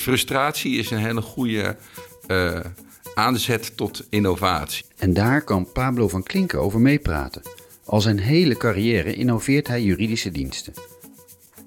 [0.00, 1.76] Frustratie is een hele goede
[2.28, 2.60] uh,
[3.14, 4.84] aanzet tot innovatie.
[4.96, 7.42] En daar kan Pablo van Klinken over meepraten.
[7.84, 10.72] Al zijn hele carrière innoveert hij juridische diensten.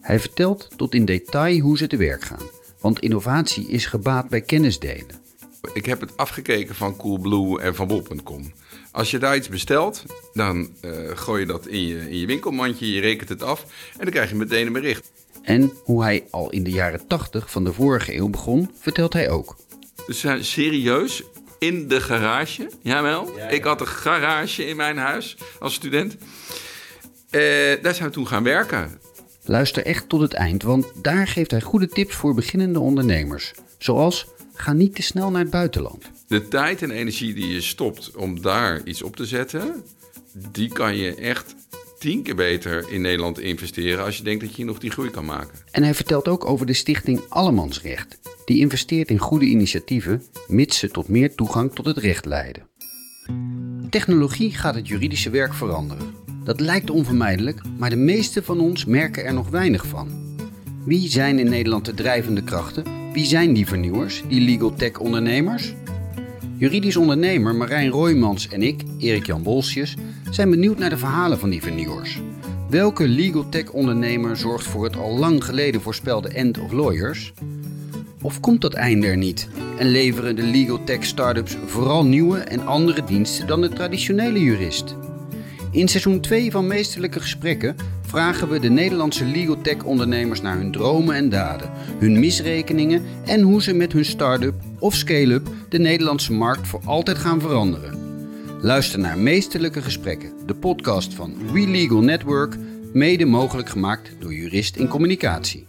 [0.02, 2.50] Hij vertelt tot in detail hoe ze te werk gaan,
[2.80, 5.22] want innovatie is gebaat bij kennis delen.
[5.74, 8.52] Ik heb het afgekeken van Coolblue en van Bol.com.
[8.92, 10.04] Als je daar iets bestelt,
[10.34, 14.00] dan uh, gooi je dat in je, in je winkelmandje, je rekent het af en
[14.00, 15.12] dan krijg je meteen een bericht.
[15.44, 19.30] En hoe hij al in de jaren 80 van de vorige eeuw begon, vertelt hij
[19.30, 19.58] ook.
[20.08, 21.24] Dus serieus,
[21.60, 23.38] in de garage, jawel.
[23.38, 26.14] Ja, Ik had een garage in mijn huis als student.
[26.14, 27.42] Uh,
[27.82, 29.00] daar zijn we toen gaan werken.
[29.46, 33.52] Luister echt tot het eind, want daar geeft hij goede tips voor beginnende ondernemers.
[33.78, 36.12] Zoals, ga niet te snel naar het buitenland.
[36.28, 39.84] De tijd en energie die je stopt om daar iets op te zetten,
[40.52, 41.56] die kan je echt
[42.04, 45.26] tien keer beter in Nederland investeren als je denkt dat je nog die groei kan
[45.26, 45.60] maken.
[45.72, 48.20] En hij vertelt ook over de stichting Allemansrecht.
[48.46, 52.68] Die investeert in goede initiatieven, mits ze tot meer toegang tot het recht leiden.
[53.90, 56.14] Technologie gaat het juridische werk veranderen.
[56.44, 60.38] Dat lijkt onvermijdelijk, maar de meeste van ons merken er nog weinig van.
[60.86, 63.14] Wie zijn in Nederland de drijvende krachten?
[63.14, 65.74] Wie zijn die vernieuwers, die legal tech ondernemers?
[66.58, 69.96] Juridisch ondernemer Marijn Roymans en ik, Erik-Jan Bolsjes,
[70.30, 72.22] zijn benieuwd naar de verhalen van die vernieuwers.
[72.70, 77.34] Welke legal tech ondernemer zorgt voor het al lang geleden voorspelde end of lawyers?
[78.22, 82.66] Of komt dat einde er niet en leveren de legal tech startups vooral nieuwe en
[82.66, 84.96] andere diensten dan de traditionele jurist?
[85.72, 90.72] In seizoen 2 van Meesterlijke Gesprekken vragen we de Nederlandse legal tech ondernemers naar hun
[90.72, 96.34] dromen en daden, hun misrekeningen en hoe ze met hun start-up of scale-up de Nederlandse
[96.34, 98.00] markt voor altijd gaan veranderen.
[98.62, 102.58] Luister naar Meesterlijke Gesprekken, de podcast van We Legal Network,
[102.94, 105.68] mede mogelijk gemaakt door Jurist in Communicatie.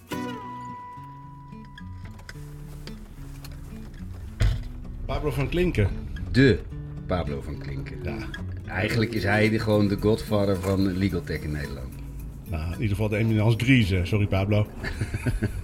[5.06, 5.88] Pablo van Klinken.
[6.32, 6.58] De
[7.06, 7.96] Pablo van Klinken.
[8.02, 8.16] Ja.
[8.66, 11.94] Eigenlijk is hij de, gewoon de godfather van legal tech in Nederland.
[12.50, 14.00] Nou, in ieder geval de eminence grise.
[14.04, 14.66] Sorry Pablo.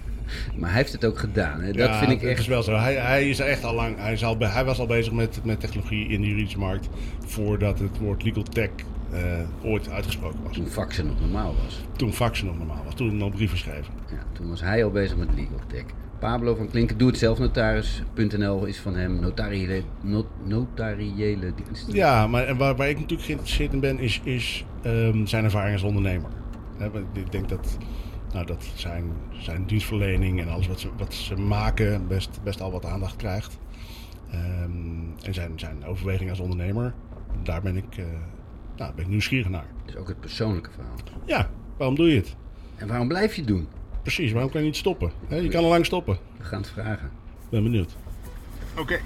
[0.61, 1.61] maar hij heeft het ook gedaan.
[1.61, 1.71] Hè?
[1.71, 2.39] Dat ja, vind ik echt.
[2.39, 2.75] is wel zo.
[2.75, 3.97] Hij, hij is echt al lang.
[3.97, 6.89] Hij, is al, hij was al bezig met, met technologie in de juridische markt.
[7.25, 8.69] voordat het woord legal tech
[9.13, 9.19] uh,
[9.63, 10.55] ooit uitgesproken was.
[10.55, 11.81] Toen faxen nog normaal was.
[11.95, 12.95] Toen faxen nog normaal was.
[12.95, 13.87] Toen nog brieven schreef.
[14.09, 15.83] Ja, toen was hij al bezig met legal tech.
[16.19, 21.93] Pablo van Klinken, doe het zelf notaris.nl is van hem notariële, not, notariële diensten.
[21.93, 25.83] Ja, maar waar, waar ik natuurlijk geïnteresseerd in ben, is, is um, zijn ervaring als
[25.83, 26.29] ondernemer.
[27.13, 27.77] ik denk dat,
[28.33, 32.71] nou, dat zijn, zijn dienstverlening en alles wat ze, wat ze maken best, best al
[32.71, 33.57] wat aandacht krijgt.
[34.33, 36.93] Um, en zijn, zijn overweging als ondernemer,
[37.43, 38.05] daar ben ik, uh,
[38.77, 39.65] nou, ben ik nieuwsgierig naar.
[39.85, 40.95] Dus ook het persoonlijke verhaal.
[41.25, 42.35] Ja, waarom doe je het?
[42.75, 43.67] En waarom blijf je het doen?
[44.01, 45.11] Precies, waarom kan je niet stoppen?
[45.29, 46.17] je kan al lang stoppen.
[46.37, 47.11] We gaan het vragen.
[47.49, 47.95] Ben benieuwd.
[48.77, 48.99] Oké.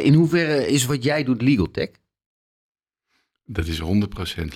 [0.00, 1.88] In hoeverre is wat jij doet legal tech?
[3.44, 3.84] Dat is 100%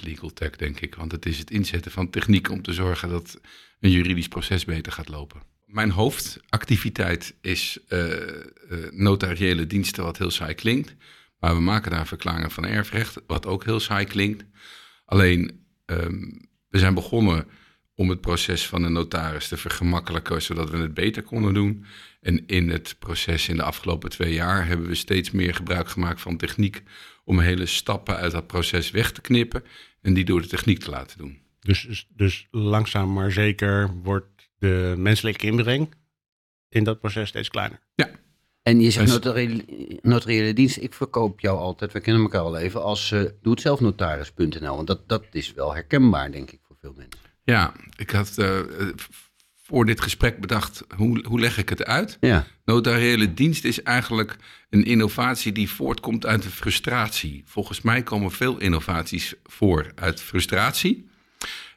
[0.03, 0.95] legal tech, denk ik.
[0.95, 3.41] Want het is het inzetten van techniek om te zorgen dat
[3.81, 5.43] een juridisch proces beter gaat lopen.
[5.65, 8.13] Mijn hoofdactiviteit is uh,
[8.91, 10.95] notariële diensten, wat heel saai klinkt.
[11.39, 14.45] Maar we maken daar verklaringen van erfrecht, wat ook heel saai klinkt.
[15.05, 17.47] Alleen, um, we zijn begonnen
[17.95, 21.85] om het proces van een notaris te vergemakkelijken, zodat we het beter konden doen.
[22.21, 26.21] En in het proces in de afgelopen twee jaar hebben we steeds meer gebruik gemaakt
[26.21, 26.83] van techniek
[27.25, 29.65] om hele stappen uit dat proces weg te knippen
[30.01, 31.39] en die door de techniek te laten doen.
[31.61, 35.95] Dus, dus, dus langzaam maar zeker wordt de menselijke inbreng
[36.69, 37.81] in dat proces steeds kleiner.
[37.95, 38.11] Ja.
[38.63, 39.65] En je zegt notariële,
[40.03, 43.61] notariële dienst, ik verkoop jou altijd, we kennen elkaar al even, als uh, doe het
[43.61, 44.77] zelf notaris.nl.
[44.77, 47.24] Want dat, dat is wel herkenbaar, denk ik, voor veel mensen.
[47.45, 48.59] Ja, ik had uh,
[49.63, 52.17] voor dit gesprek bedacht, hoe, hoe leg ik het uit?
[52.21, 52.47] Ja.
[52.65, 54.37] Notariële dienst is eigenlijk
[54.71, 57.43] een innovatie die voortkomt uit de frustratie.
[57.47, 61.09] Volgens mij komen veel innovaties voor uit frustratie.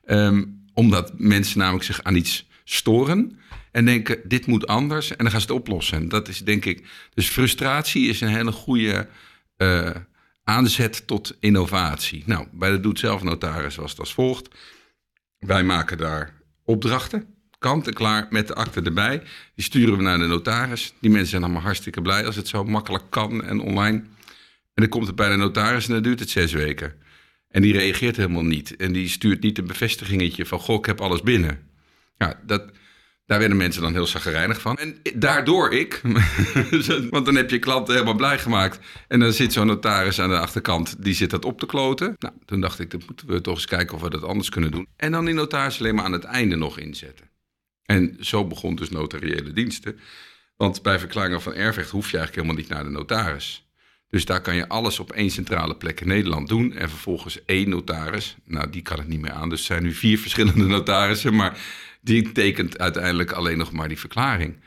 [0.05, 3.39] Um, omdat mensen namelijk zich aan iets storen
[3.71, 5.11] en denken, dit moet anders.
[5.11, 6.09] En dan gaan ze het oplossen.
[6.09, 9.07] Dat is denk ik, dus frustratie is een hele goede
[9.57, 9.89] uh,
[10.43, 12.23] aanzet tot innovatie.
[12.25, 14.55] Nou, bij de Doet-zelf notaris was het als volgt.
[15.39, 19.23] Wij maken daar opdrachten, kant en klaar, met de akte erbij.
[19.55, 20.93] Die sturen we naar de notaris.
[20.99, 23.97] Die mensen zijn allemaal hartstikke blij als het zo makkelijk kan en online.
[23.97, 26.93] En dan komt het bij de notaris en dan duurt het zes weken.
[27.49, 28.75] En die reageert helemaal niet.
[28.75, 31.59] En die stuurt niet een bevestigingetje van, goh, ik heb alles binnen.
[32.17, 32.71] Ja, dat,
[33.27, 34.77] Daar werden mensen dan heel zagrijnig van.
[34.77, 36.01] En daardoor ik.
[37.09, 38.79] Want dan heb je klanten helemaal blij gemaakt.
[39.07, 41.03] En dan zit zo'n notaris aan de achterkant.
[41.03, 42.15] Die zit dat op te kloten.
[42.19, 44.71] Nou, toen dacht ik, dan moeten we toch eens kijken of we dat anders kunnen
[44.71, 44.87] doen.
[44.95, 47.29] En dan die notaris alleen maar aan het einde nog inzetten.
[47.83, 49.99] En zo begon dus notariële diensten.
[50.55, 53.67] Want bij verklaringen van erfrecht hoef je eigenlijk helemaal niet naar de notaris.
[54.09, 56.73] Dus daar kan je alles op één centrale plek in Nederland doen.
[56.73, 58.35] En vervolgens één notaris.
[58.45, 59.49] Nou, die kan het niet meer aan.
[59.49, 61.35] Dus er zijn nu vier verschillende notarissen.
[61.35, 61.59] Maar
[62.01, 64.59] die tekent uiteindelijk alleen nog maar die verklaring.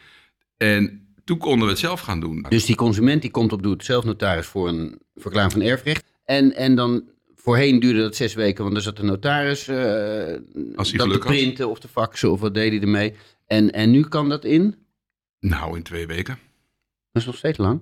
[0.56, 2.46] En toen konden we het zelf gaan doen.
[2.48, 6.04] Dus die consument die komt op doet zelf notaris voor een verklaring van erfrecht.
[6.24, 7.04] En, en dan
[7.36, 9.76] voorheen duurde dat zes weken, want er zat de notaris uh,
[10.76, 13.14] Als dat te printen of te faxen of wat deed hij ermee.
[13.46, 14.74] En, en nu kan dat in?
[15.40, 16.38] Nou, in twee weken.
[17.12, 17.80] Dat is nog steeds lang.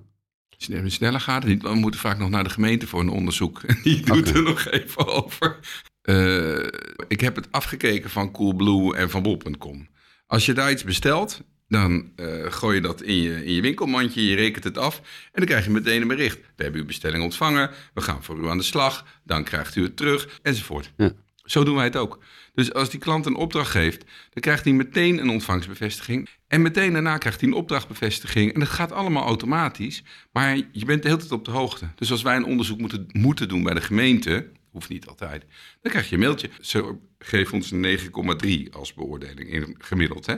[0.57, 1.61] Sne- Sneller gaat het niet.
[1.61, 3.63] We moeten vaak nog naar de gemeente voor een onderzoek.
[3.63, 5.59] En die doet er nog even over.
[6.01, 6.67] Eh,
[7.07, 9.87] ik heb het afgekeken van Coolblue en van Bol.com.
[10.27, 14.25] Als je daar iets bestelt, dan eh, gooi je dat in je, in je winkelmandje,
[14.25, 16.39] je rekent het af en dan krijg je meteen een bericht.
[16.55, 19.83] We hebben uw bestelling ontvangen, we gaan voor u aan de slag, dan krijgt u
[19.83, 20.91] het terug, enzovoort.
[20.97, 21.11] Ja.
[21.43, 22.19] Zo doen wij het ook.
[22.53, 23.99] Dus als die klant een opdracht geeft,
[24.29, 26.29] dan krijgt hij meteen een ontvangstbevestiging.
[26.47, 28.53] En meteen daarna krijgt hij een opdrachtbevestiging.
[28.53, 30.03] En dat gaat allemaal automatisch.
[30.31, 31.87] Maar je bent de hele tijd op de hoogte.
[31.95, 35.45] Dus als wij een onderzoek moeten, moeten doen bij de gemeente, hoeft niet altijd,
[35.81, 36.49] dan krijg je een mailtje.
[36.61, 40.25] Ze geven ons een 9,3 als beoordeling in, gemiddeld.
[40.25, 40.35] Hè?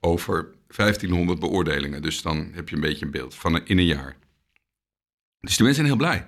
[0.00, 2.02] Over 1500 beoordelingen.
[2.02, 4.16] Dus dan heb je een beetje een beeld van een- in een jaar.
[5.40, 6.26] Dus de mensen zijn heel blij.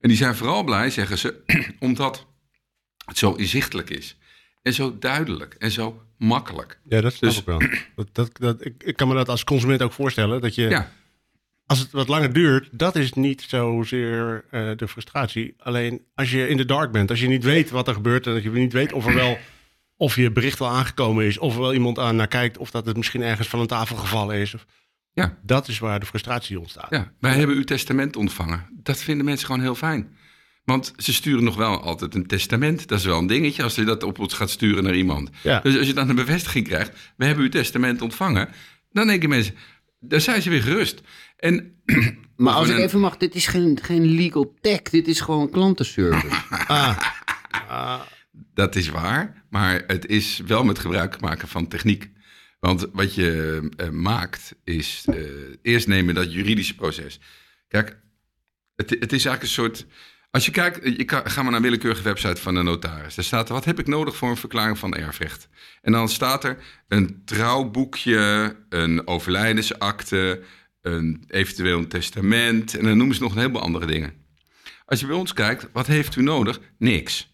[0.00, 1.42] En die zijn vooral blij, zeggen ze,
[1.78, 2.26] omdat
[3.04, 4.16] het zo inzichtelijk is.
[4.62, 6.80] En zo duidelijk en zo makkelijk.
[6.84, 7.58] Ja, dat snap Dus- ik wel.
[7.94, 10.40] Dat, dat, dat, ik, ik kan me dat als consument ook voorstellen.
[10.40, 10.92] Dat je, Ja,
[11.70, 15.54] als het wat langer duurt, dat is niet zozeer eh de frustratie.
[15.58, 18.26] Alleen als je in de dark bent, als je niet weet wat er gebeurt...
[18.26, 19.38] en dat je niet weet of er wel...
[19.96, 21.38] of je bericht wel aangekomen is...
[21.38, 22.58] of er wel iemand aan naar kijkt...
[22.58, 24.54] of dat het misschien ergens van een tafel gevallen is.
[24.54, 24.66] Of,
[25.12, 26.90] ja, dat is waar de frustratie ontstaat.
[26.90, 27.12] ja.
[27.20, 28.66] Wij hebben uw testament ontvangen.
[28.72, 30.16] Dat vinden mensen gewoon heel fijn.
[30.64, 32.88] Want ze sturen nog wel altijd een testament.
[32.88, 35.30] Dat is wel een dingetje als je dat op ons gaat sturen naar iemand.
[35.42, 35.60] Ja.
[35.60, 38.48] Dus als je dan een bevestiging krijgt, we hebben uw testament ontvangen.
[38.92, 39.54] Dan denken mensen,
[40.00, 41.00] daar zijn ze weer gerust.
[41.36, 41.74] En
[42.36, 44.80] Maar als ik een- even mag, dit is geen, geen legal tech.
[44.82, 46.42] Dit is gewoon klantenservice.
[46.66, 46.98] Ah,
[47.68, 48.00] ah,
[48.54, 52.10] Dat is waar, maar het is wel met gebruik maken van techniek.
[52.60, 55.16] Want wat je eh, maakt is eh,
[55.62, 57.20] eerst nemen dat juridische proces.
[57.68, 57.98] Kijk,
[58.76, 59.86] het, het is eigenlijk een soort.
[60.30, 63.14] Als je kijkt, je kan, ga maar naar een willekeurige website van een notaris.
[63.14, 65.48] Daar staat er, wat heb ik nodig voor een verklaring van erfrecht?
[65.82, 66.56] En dan staat er
[66.88, 70.42] een trouwboekje, een overlijdensakte,
[70.82, 72.76] een, eventueel een testament.
[72.76, 74.12] En dan noemen ze nog een heleboel andere dingen.
[74.84, 76.60] Als je bij ons kijkt, wat heeft u nodig?
[76.78, 77.28] Niks.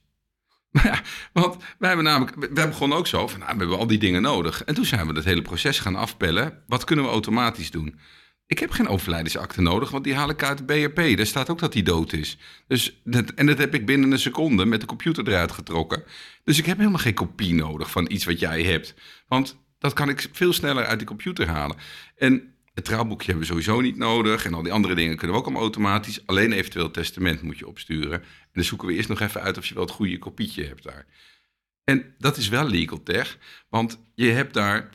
[0.83, 1.01] Ja,
[1.33, 4.23] want wij hebben namelijk, we begonnen ook zo van, nou, we hebben al die dingen
[4.23, 4.65] nodig.
[4.65, 6.63] En toen zijn we dat hele proces gaan afpellen.
[6.67, 7.99] Wat kunnen we automatisch doen?
[8.47, 11.17] Ik heb geen overlijdensakte nodig, want die haal ik uit de BRP.
[11.17, 12.39] Daar staat ook dat hij dood is.
[12.67, 16.05] Dus dat, en dat heb ik binnen een seconde met de computer eruit getrokken.
[16.45, 18.95] Dus ik heb helemaal geen kopie nodig van iets wat jij hebt.
[19.29, 21.77] Want dat kan ik veel sneller uit die computer halen.
[22.17, 24.45] En het trouwboekje hebben we sowieso niet nodig.
[24.45, 26.27] En al die andere dingen kunnen we ook allemaal automatisch.
[26.27, 28.21] Alleen eventueel testament moet je opsturen.
[28.23, 30.83] En dan zoeken we eerst nog even uit of je wel het goede kopietje hebt
[30.83, 31.07] daar.
[31.85, 33.39] En dat is wel legal tech,
[33.69, 34.91] want je hebt daar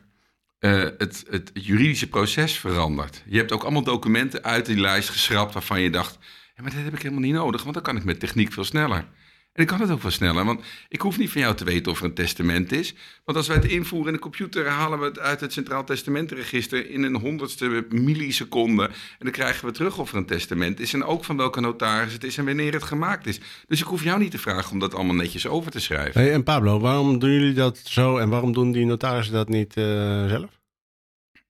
[0.62, 3.22] eh, het, het juridische proces veranderd.
[3.26, 6.18] Je hebt ook allemaal documenten uit die lijst geschrapt waarvan je dacht...
[6.56, 8.64] Ja, maar dat heb ik helemaal niet nodig, want dan kan ik met techniek veel
[8.64, 9.06] sneller.
[9.52, 11.92] En ik kan het ook veel sneller, want ik hoef niet van jou te weten
[11.92, 12.94] of er een testament is.
[13.24, 16.90] Want als wij het invoeren in de computer, halen we het uit het Centraal Testamentenregister
[16.90, 18.82] in een honderdste milliseconde.
[18.84, 22.12] En dan krijgen we terug of er een testament is en ook van welke notaris
[22.12, 23.40] het is en wanneer het gemaakt is.
[23.66, 26.20] Dus ik hoef jou niet te vragen om dat allemaal netjes over te schrijven.
[26.20, 29.76] Hey, en Pablo, waarom doen jullie dat zo en waarom doen die notarissen dat niet
[29.76, 29.84] eh,
[30.28, 30.61] zelf?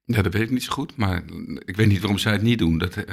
[0.04, 1.22] Ja, dat weet ik niet zo goed, maar
[1.64, 2.78] ik weet niet waarom zij het niet doen.
[2.78, 3.04] Dat, ik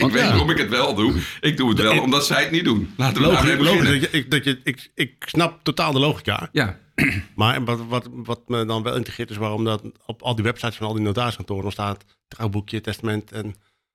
[0.00, 1.14] weet waarom ik het wel doe.
[1.40, 2.90] Ik doe het wel Ik- omdat zij het niet doen.
[2.96, 6.48] Laten we Logisch, logisch dat je, ik, dat je, ik, ik snap totaal de logica.
[6.52, 6.78] Ja,
[7.34, 10.76] Maar wat, wat, wat me dan wel integreert is waarom dat op al die websites
[10.76, 13.46] van al die notariskantoren staat trouwboekje, testament en...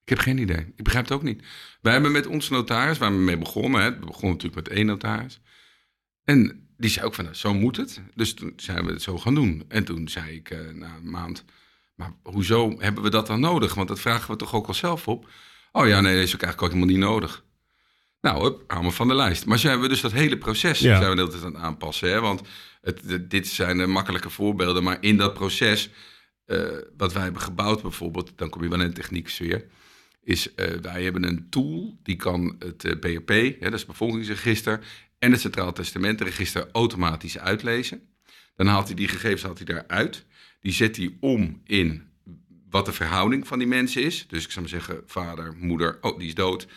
[0.03, 0.73] ik heb geen idee.
[0.75, 1.43] Ik begrijp het ook niet.
[1.81, 4.85] Wij hebben met onze notaris, waar we mee begonnen, hè, we begonnen natuurlijk met één
[4.85, 5.39] notaris.
[6.23, 8.01] En die zei ook van, nou, zo moet het.
[8.15, 9.63] Dus toen zijn we het zo gaan doen.
[9.67, 11.45] En toen zei ik eh, na een maand,
[11.97, 13.73] maar hoezo hebben we dat dan nodig?
[13.73, 15.29] Want dat vragen we toch ook al zelf op?
[15.71, 17.43] Oh ja, nee, dat is ook eigenlijk ook helemaal niet nodig.
[18.21, 19.45] Nou, hup, hou me van de lijst.
[19.45, 20.97] Maar zo hebben we dus dat hele proces Ja.
[20.97, 22.09] zijn we de hele tijd aan het aanpassen.
[22.09, 22.19] Hè?
[22.19, 22.41] Want
[22.81, 24.83] het, het- dit zijn makkelijke voorbeelden.
[24.83, 25.89] Maar in dat proces,
[26.45, 26.59] eh,
[26.97, 28.31] wat wij hebben gebouwd bijvoorbeeld...
[28.35, 29.65] dan kom je wel in de techniek sfeer...
[30.23, 33.29] is eh, wij hebben een tool die kan het BRP...
[33.29, 34.79] Hè, dat is het bevolkingsregister...
[35.19, 38.01] en het Centraal Testamentenregister automatisch uitlezen.
[38.55, 40.25] Dan haalt hij die gegevens haalt hij daaruit...
[40.59, 42.07] Die zet hij om in
[42.69, 44.25] wat de verhouding van die mensen is.
[44.27, 46.67] Dus ik zou maar zeggen, vader, moeder, oh, die is dood.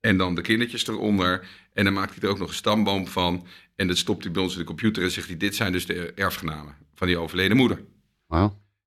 [0.00, 1.48] En dan de kindertjes eronder.
[1.72, 3.46] En dan maakt hij er ook nog een stamboom van.
[3.76, 5.86] En dat stopt hij bij ons in de computer en zegt hij, dit zijn dus
[5.86, 7.84] de erfgenamen van die overleden moeder.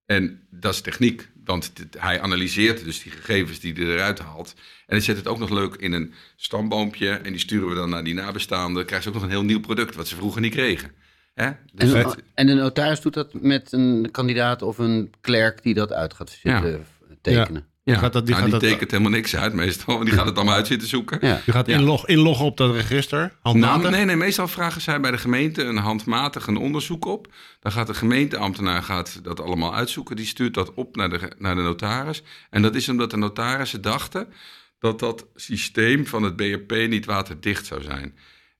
[0.05, 4.53] En dat is techniek, want hij analyseert dus die gegevens die hij eruit haalt.
[4.57, 7.09] En hij zet het ook nog leuk in een stamboompje.
[7.09, 8.75] En die sturen we dan naar die nabestaanden.
[8.75, 10.91] Dan krijgen ze ook nog een heel nieuw product, wat ze vroeger niet kregen.
[11.35, 11.49] Hè?
[11.73, 15.73] Dus En, het- en de notaris doet dat met een kandidaat of een klerk die
[15.73, 16.77] dat uit gaat zitten Ja.
[17.21, 17.65] tekenen.
[17.83, 19.93] Die gaat dat, die nou, gaat die dat, tekent helemaal niks uit meestal.
[19.93, 21.17] want Die gaat het allemaal uit zitten zoeken.
[21.21, 21.41] Ja.
[21.45, 21.77] die gaat Ja.
[21.77, 23.81] inlog, inloggen op dat register, handmatig.
[23.81, 27.27] Nou, nee, nee, meestal vragen zij bij de gemeente een handmatig een onderzoek op.
[27.59, 30.15] Dan gaat de gemeenteambtenaar gaat dat allemaal uitzoeken.
[30.15, 32.23] Die stuurt dat op naar de, naar de notaris.
[32.49, 34.27] En dat is omdat de notarissen dachten
[34.79, 38.15] dat dat systeem van het BRP niet waterdicht zou zijn.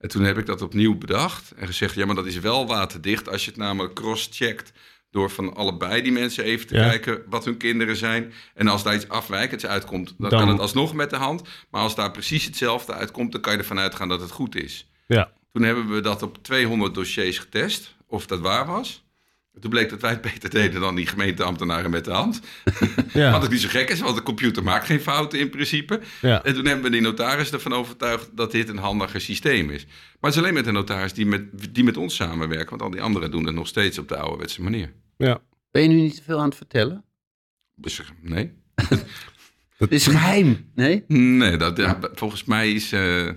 [0.06, 3.30] En toen heb ik dat opnieuw bedacht en gezegd: ja, maar dat is wel waterdicht
[3.30, 4.72] als je het namelijk cross-checkt.
[5.12, 6.88] Door van allebei die mensen even te Ja.
[6.90, 8.34] kijken wat hun kinderen zijn.
[8.54, 11.42] En als daar iets afwijkends uitkomt, dan, Dan- kan het alsnog met de hand.
[11.70, 14.88] Maar als daar precies hetzelfde uitkomt, dan kan je ervan uitgaan dat het goed is.
[15.08, 15.32] Ja.
[15.54, 19.04] Toen hebben we dat op 200 dossiers getest, of dat waar was.
[19.60, 22.40] Toen bleek dat wij het beter deden dan die gemeenteambtenaren met de hand.
[23.14, 23.32] Ja.
[23.32, 26.00] Wat ook niet zo gek is, want de computer maakt geen fouten in principe.
[26.22, 26.44] Ja.
[26.44, 29.86] En toen hebben we die notaris ervan overtuigd dat dit een handiger systeem is.
[29.86, 32.90] Maar het is alleen met de notaris die met, die met ons samenwerken, want al
[32.90, 34.94] die anderen doen het nog steeds op de ouderwetse manier.
[35.18, 35.40] Ja.
[35.72, 37.04] Ben je nu niet te veel aan het vertellen?
[38.22, 38.52] Nee.
[39.78, 40.72] Het is geheim.
[40.76, 41.04] Nee?
[41.08, 42.92] Nee, dat, ja, volgens mij is.
[42.92, 43.30] eh,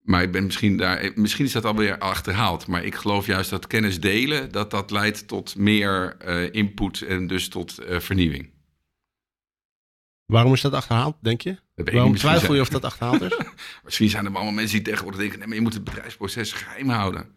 [0.00, 1.12] maar ik ben misschien daar.
[1.14, 2.66] Misschien is dat alweer achterhaald.
[2.66, 4.52] Maar ik geloof juist dat kennis delen.
[4.52, 8.50] dat dat leidt tot meer eh, input en dus tot eh, vernieuwing.
[10.24, 11.56] Waarom is dat achterhaald, denk je?
[11.74, 12.20] Waarom niet.
[12.20, 13.36] Twijfel je zijn- of dat achterhaald is?
[13.84, 16.88] Misschien zijn er allemaal mensen die tegenwoordig denken: nee, maar je moet het bedrijfsproces geheim
[16.88, 17.34] houden.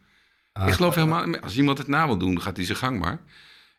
[0.53, 0.67] Ah.
[0.67, 1.35] ik geloof helemaal.
[1.39, 3.21] Als iemand het na wil doen, gaat hij zijn gang maar.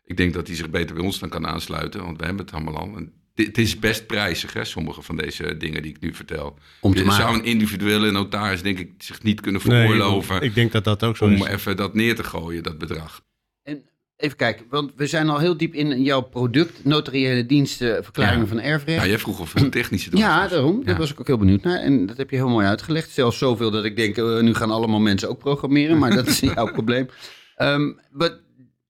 [0.03, 2.53] Ik denk dat hij zich beter bij ons dan kan aansluiten, want we hebben het
[2.53, 2.95] allemaal al.
[2.97, 6.57] En Het is best prijzig, hè, sommige van deze dingen die ik nu vertel.
[6.81, 10.55] Om te Je zou een individuele notaris, denk ik, zich niet kunnen Nee, veroorloven ik
[10.55, 11.45] denk dat dat ook zo om is.
[11.45, 13.21] even dat neer te gooien, dat bedrag.
[13.63, 13.83] En
[14.17, 18.47] even kijken, want we zijn al heel diep in jouw product, notariële diensten, verklaringen Ja.
[18.47, 19.01] van erfrecht.
[19.01, 20.83] Ja, jij vroeg of het technische dan Ja, daarom.
[20.83, 20.99] Daar Ja.
[20.99, 21.79] was ik ook heel benieuwd naar.
[21.79, 23.09] En dat heb je heel mooi uitgelegd.
[23.11, 25.97] Zelfs zoveel dat ik denk, eh, nu gaan allemaal mensen ook programmeren.
[25.97, 27.07] Maar dat is jouw probleem.
[27.55, 28.39] Ehm, wat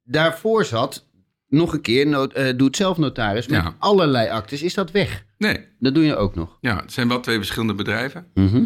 [0.04, 1.05] daarvoor zat,
[1.56, 3.48] nog een keer, eh, doe het zelf notaris.
[3.48, 3.76] Met Ja.
[3.80, 4.62] allerlei actes.
[4.62, 5.26] Is dat weg?
[5.38, 6.58] Nee, Dat doe je ook nog.
[6.62, 8.28] ja, het zijn wel twee verschillende bedrijven.
[8.34, 8.64] Mhm.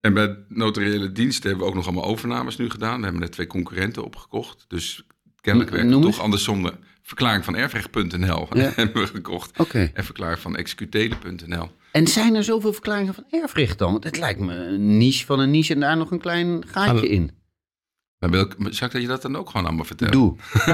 [0.00, 2.96] En bij notariële diensten hebben we ook nog allemaal overnames nu gedaan.
[2.96, 4.64] We hebben net twee concurrenten opgekocht.
[4.68, 5.06] Dus
[5.40, 6.62] kennelijk werkt het toch andersom.
[6.62, 6.72] De
[7.02, 8.72] Verklaring van erfrecht.nl Ja.
[8.76, 9.56] hebben we gekocht.
[9.94, 11.70] En verklaring van executele.nl.
[11.92, 13.92] En zijn er zoveel verklaringen van erfrecht dan?
[13.92, 17.08] Want het lijkt me een niche van een niche en daar nog een klein gaatje
[17.08, 17.30] in.
[18.22, 20.12] Maar wil ik, zou ik dat je dat dan ook gewoon allemaal vertellen?
[20.12, 20.36] Doe.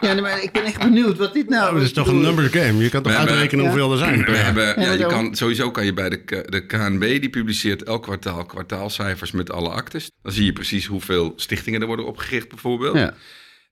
[0.00, 1.68] ja, nee, maar ik ben echt benieuwd wat dit nou...
[1.68, 2.82] Oh, dat is toch een number game?
[2.82, 3.70] Je kan toch We hebben- uitrekenen Ja.
[3.70, 4.24] hoeveel er zijn?
[4.24, 8.02] We hebben, ja, je kan, sowieso kan je bij de, de KNB, die publiceert elk
[8.02, 10.10] kwartaal kwartaalcijfers met alle actes.
[10.22, 12.96] Dan zie je precies hoeveel stichtingen er worden opgericht bijvoorbeeld.
[12.96, 13.14] Ja.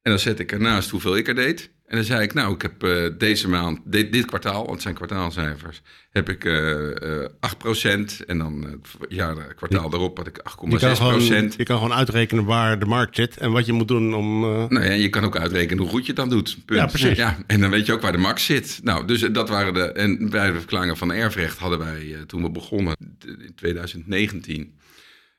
[0.03, 1.71] En dan zet ik ernaast hoeveel ik er deed.
[1.93, 4.83] En dan zei ik, nou, ik heb eh, deze maand, dit, dit kwartaal, want het
[4.83, 8.27] zijn kwartaalcijfers, heb ik eh eh 8%.
[8.27, 10.97] En dan het kwartaal daarop had ik Je kan, 8,6%.
[10.97, 11.23] gewoon,
[11.57, 14.45] je kan gewoon uitrekenen waar de markt zit en wat je moet doen om...
[14.45, 16.59] eh, Nou ja, je kan ook uitrekenen hoe goed je het dan doet.
[16.65, 16.81] Punt.
[16.81, 17.17] Ja, precies.
[17.17, 18.81] Ja, en dan weet je ook waar de max zit.
[18.83, 19.93] Nou, dus dat waren de.
[19.93, 22.97] En bij de verklaringen van erfrecht hadden wij, eh, toen we begonnen
[23.27, 24.79] in 2019,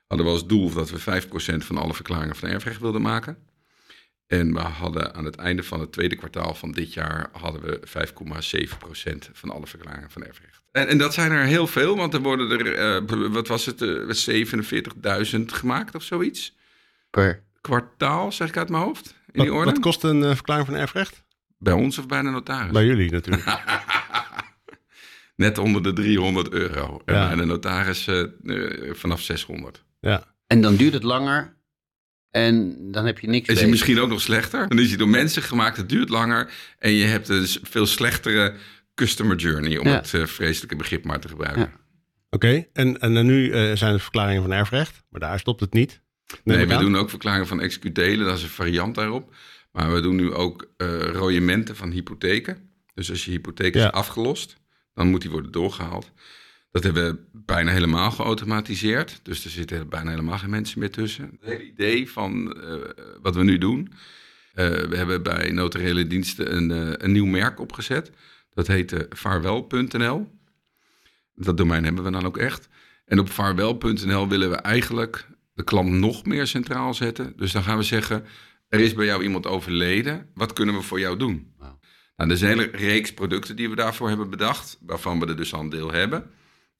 [0.06, 3.36] hadden we als doel dat we 5% van alle verklaringen van erfrecht wilden maken.
[4.26, 7.80] En we hadden aan het einde van het tweede kwartaal van dit jaar hadden we
[7.86, 10.62] 5,7% van alle verklaringen van erfrecht.
[10.72, 13.82] En, en dat zijn er heel veel, want er worden er, eh, wat was het,
[13.82, 16.56] eh, 47.000 gemaakt of zoiets.
[17.10, 17.42] Per.
[17.60, 19.70] Kwartaal, zeg ik uit mijn hoofd, in wat, die orde.
[19.70, 21.24] wat kost een eh, verklaring van erfrecht?
[21.58, 22.72] Bij ons of bij de notaris?
[22.72, 23.46] Bij jullie natuurlijk.
[25.36, 27.02] Net onder de 300 euro.
[27.04, 28.08] En bij de notaris
[28.92, 29.84] vanaf 600.
[30.00, 30.32] ja.
[30.46, 31.53] En dan duurt het langer
[32.34, 33.68] en dan heb je niks Is beter.
[33.70, 34.68] misschien ook nog slechter?
[34.68, 36.50] Dan is hij door mensen gemaakt, het duurt langer.
[36.78, 38.54] En je hebt een veel slechtere
[38.94, 39.94] customer journey, om Ja.
[39.94, 41.60] het eh, vreselijke begrip maar te gebruiken.
[41.62, 41.80] Ja.
[42.30, 45.72] Oké, en, en dan nu eh, zijn het verklaringen van erfrecht, maar daar stopt het
[45.72, 46.00] niet.
[46.44, 46.80] Neem Nee, we aan.
[46.80, 49.34] doen ook verklaringen van executelen, dat is een variant daarop.
[49.72, 52.70] Maar we doen nu ook eh royementen van hypotheken.
[52.94, 54.56] Dus als je hypotheek is afgelost,
[54.94, 56.10] dan moet die worden doorgehaald.
[56.74, 59.20] Dat hebben we bijna helemaal geautomatiseerd.
[59.22, 61.24] Dus er zitten bijna helemaal geen mensen meer tussen.
[61.40, 62.74] Het hele idee van eh,
[63.22, 63.92] wat we nu doen.
[64.54, 68.10] eh, we hebben bij notariële diensten een, eh, een nieuw merk opgezet.
[68.50, 70.30] Dat heet eh, vaarwel.nl.
[71.34, 72.68] Dat domein hebben we dan ook echt.
[73.06, 77.32] En op vaarwel.nl willen we eigenlijk de klant nog meer centraal zetten.
[77.36, 78.24] Dus dan gaan we zeggen,
[78.68, 80.28] er is bij jou iemand overleden.
[80.34, 81.52] Wat kunnen we voor jou doen?
[81.58, 81.74] Nou,
[82.16, 84.78] er is een hele reeks producten die we daarvoor hebben bedacht.
[84.80, 86.30] Waarvan we er dus al een deel hebben.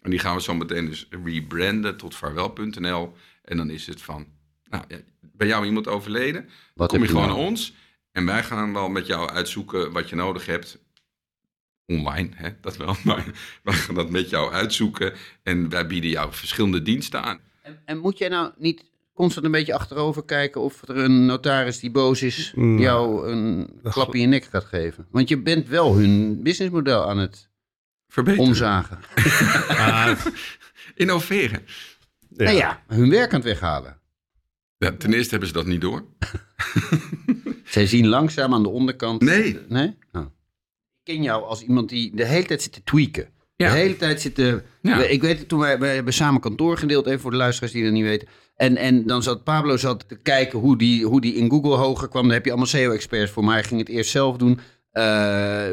[0.04, 3.12] En die gaan we zo meteen dus rebranden tot vaarwel.nl.
[3.44, 4.26] En dan is het van,
[4.64, 6.48] nou, ja, bij jou iemand overleden.
[6.74, 7.38] Wat kom je gewoon nou?
[7.38, 7.74] naar ons.
[8.12, 10.78] En wij gaan wel met jou uitzoeken wat je nodig hebt.
[11.86, 12.96] Online, hè, dat wel.
[13.04, 13.24] Maar
[13.62, 15.12] wij gaan dat met jou uitzoeken.
[15.42, 17.40] En wij bieden jou verschillende diensten aan.
[17.62, 18.84] En, en moet jij nou niet
[19.14, 22.78] constant een beetje achterover kijken of er een notaris die boos is Nee.
[22.78, 25.06] jou een klap in je nek gaat geven?
[25.10, 27.48] Want je bent wel hun businessmodel aan het
[28.14, 28.48] Verbeteren.
[28.48, 28.98] omzagen.
[29.68, 30.10] Ah,
[30.94, 31.62] Innoveren.
[32.28, 32.44] ja.
[32.44, 33.98] Nou ja, hun werk aan het weghalen.
[34.78, 36.04] Ja, ten eerste hebben ze dat niet door.
[37.64, 39.22] Zij zien langzaam aan de onderkant.
[39.22, 39.58] Nee.
[39.68, 39.96] Nee?
[40.12, 40.22] Oh.
[40.22, 43.28] Ik ken jou als iemand die de hele tijd zit te tweaken.
[43.56, 43.70] Ja.
[43.72, 44.62] De hele tijd zit te...
[44.82, 45.02] Ja.
[45.02, 47.84] Ik weet het, toen wij, wij hebben samen kantoor gedeeld, even voor de luisteraars die
[47.84, 48.28] dat niet weten.
[48.56, 52.08] En, en dan zat Pablo zat te kijken hoe die, hoe die in Google hoger
[52.08, 52.22] kwam.
[52.22, 54.60] Dan heb je allemaal SEO-experts voor, maar hij ging het eerst zelf doen.
[54.94, 55.68] Eh,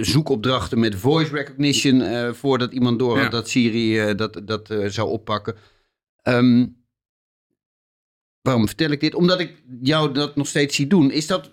[0.00, 3.30] zoekopdrachten met voice recognition eh, voordat iemand door had Ja.
[3.30, 5.54] dat Siri eh, dat, dat zou oppakken.
[6.22, 6.66] Ehm,
[8.42, 9.14] waarom vertel ik dit?
[9.14, 11.10] Omdat ik jou dat nog steeds zie doen.
[11.10, 11.50] Is dat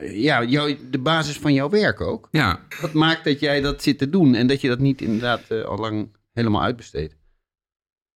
[0.00, 2.28] ja, jou, de basis van jouw werk ook?
[2.30, 5.50] Ja, Wat maakt dat jij dat zit te doen en dat je dat niet inderdaad
[5.50, 7.16] al lang helemaal uitbesteedt?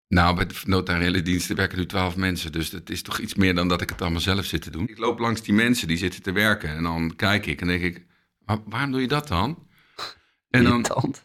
[0.08, 2.52] nou, bij de notariële diensten werken nu twaalf mensen.
[2.52, 4.88] Dus het is toch iets meer dan dat ik het allemaal zelf zit te doen.
[4.88, 6.68] Ik loop langs die mensen die zitten te werken.
[6.68, 8.06] En dan kijk ik en denk ik,
[8.48, 9.66] "Maar waarom doe je dat dan?
[10.50, 11.24] En dan, Irritant.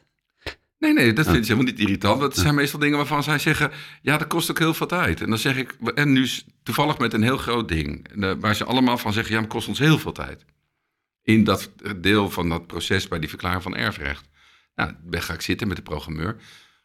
[0.80, 2.20] nee, nee, dat vind ik helemaal niet irritant.
[2.20, 5.22] Want het zijn meestal dingen waarvan zij zeggen, ja, dat kost ook heel veel tijd.
[5.22, 8.08] En dan zeg ik, en nu is toevallig met een heel groot ding.
[8.22, 10.46] Eh, Waar ze allemaal van zeggen, ja, het kost ons heel veel tijd.
[11.22, 14.30] In dat deel van dat proces bij die verklaring van erfrecht.
[14.76, 16.36] Nou, dan ga ik zitten met de programmeur.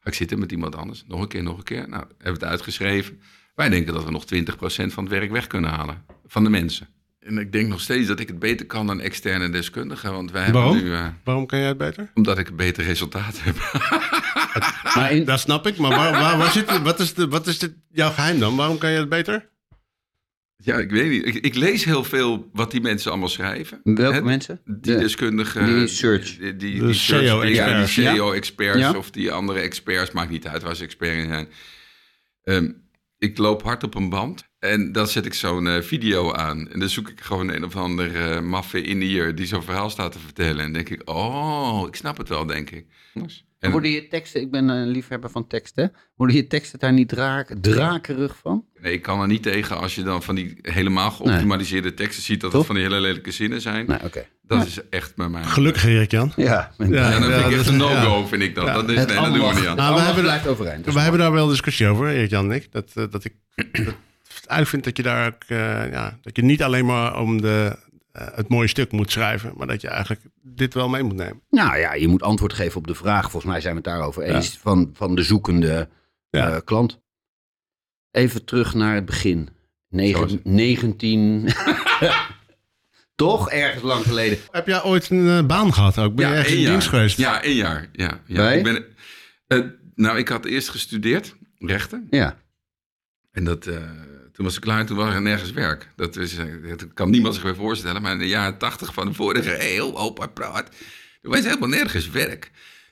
[0.01, 1.05] Ga ik zitten met iemand anders.
[1.07, 1.89] Nog een keer, nog een keer.
[1.89, 3.21] Nou, hebben we het uitgeschreven.
[3.55, 6.05] Wij denken dat we nog 20% van het werk weg kunnen halen.
[6.27, 6.89] Van de mensen.
[7.19, 10.13] En ik denk nog steeds dat ik het beter kan dan externe deskundigen.
[10.13, 10.83] Want wij hebben Waarom?
[10.83, 10.93] nu...
[10.93, 12.11] eh, Waarom kan jij het beter?
[12.15, 13.57] omdat ik een beter resultaat heb.
[14.95, 17.59] Maar in, Dat snap ik, maar waar, waar, waar zit, wat is, de, wat is
[17.59, 18.57] de, jouw geheim dan?
[18.57, 19.49] Waarom kan je het beter?
[20.57, 21.27] ja, ik weet niet.
[21.27, 23.81] Ik, ik lees heel veel wat die mensen allemaal schrijven.
[23.85, 24.23] welke Hè?
[24.23, 24.61] mensen?
[24.65, 25.67] Die De- deskundigen.
[25.79, 26.37] die search.
[26.39, 27.95] Die, die, die SEO-experts.
[27.95, 28.15] Ja.
[28.15, 28.93] SEO-experts Ja.
[28.97, 30.11] of die andere experts.
[30.11, 31.49] Maakt niet uit waar ze expert in zijn.
[32.43, 32.71] Ehm,
[33.19, 34.48] ik loop hard op een band.
[34.59, 36.69] En dan zet ik zo'n eh, video aan.
[36.71, 40.13] En dan zoek ik gewoon een of ander eh maffe Indiër die zo'n verhaal staat
[40.13, 40.65] te vertellen.
[40.65, 42.87] En denk ik, oh, ik snap het wel, denk ik.
[43.59, 47.09] En, Worden je teksten, ik ben een liefhebber van teksten, worden je teksten daar niet
[47.09, 48.65] draak, drakerig van?
[48.81, 52.41] nee, ik kan er niet tegen als je dan van die helemaal geoptimaliseerde teksten ziet...
[52.41, 53.87] dat het van die hele lelijke zinnen zijn.
[53.87, 53.99] Nee.
[54.43, 55.43] Dat is echt bij mij.
[55.45, 56.33] Gelukkig, Erik-Jan.
[56.37, 57.11] Ja, mijn- Ja.
[57.11, 58.27] Ja, dan vind ik echt dat- een no-go, ja.
[58.27, 58.67] vind ik dat.
[58.67, 58.73] Ja.
[58.75, 59.67] dat is, het nee, dat doen we niet aan.
[59.67, 60.79] het Nou, we hebben- blijft overeind.
[60.79, 61.31] dat is We hebben mooi.
[61.33, 62.73] daar wel discussie over, Erik-Jan en ik.
[62.73, 63.35] Dat, eh, dat ik
[63.85, 63.95] dat,
[64.49, 67.77] eigenlijk vind dat je daar ook, eh, ja, dat je niet alleen maar om de,
[68.13, 71.43] eh, het mooie stuk moet schrijven, maar dat je eigenlijk dit wel mee moet nemen.
[71.51, 74.23] Nou ja, je moet antwoord geven op de vraag, volgens mij zijn we het daarover
[74.23, 75.89] eens, van, van de zoekende
[76.31, 76.51] Ja.
[76.51, 77.01] eh, klant.
[78.11, 79.49] Even terug naar het begin.
[79.89, 81.49] Negen, Zoals- 19...
[83.15, 83.51] Toch?
[83.51, 84.39] Ergens lang geleden.
[84.51, 86.15] Heb jij ooit een baan gehad ook?
[86.15, 86.73] Ben je ergens één in jaar.
[86.73, 87.17] dienst geweest?
[87.19, 87.89] Ja, één jaar.
[87.93, 88.37] Ja, ja.
[88.37, 88.57] Bij?
[88.59, 88.85] Ik ben,
[89.47, 89.61] eh,
[89.95, 92.07] nou, ik had eerst gestudeerd, rechten.
[92.11, 92.37] Ja.
[93.31, 93.77] En dat, eh,
[94.39, 95.89] toen was ik klaar en toen was er nergens werk.
[95.97, 96.47] Dat, is, eh,
[96.95, 98.03] kan niemand zich weer voorstellen.
[98.03, 100.69] Maar in de jaren tachtig van de vorige eeuw, opa praat,
[101.23, 102.51] er was helemaal nergens werk.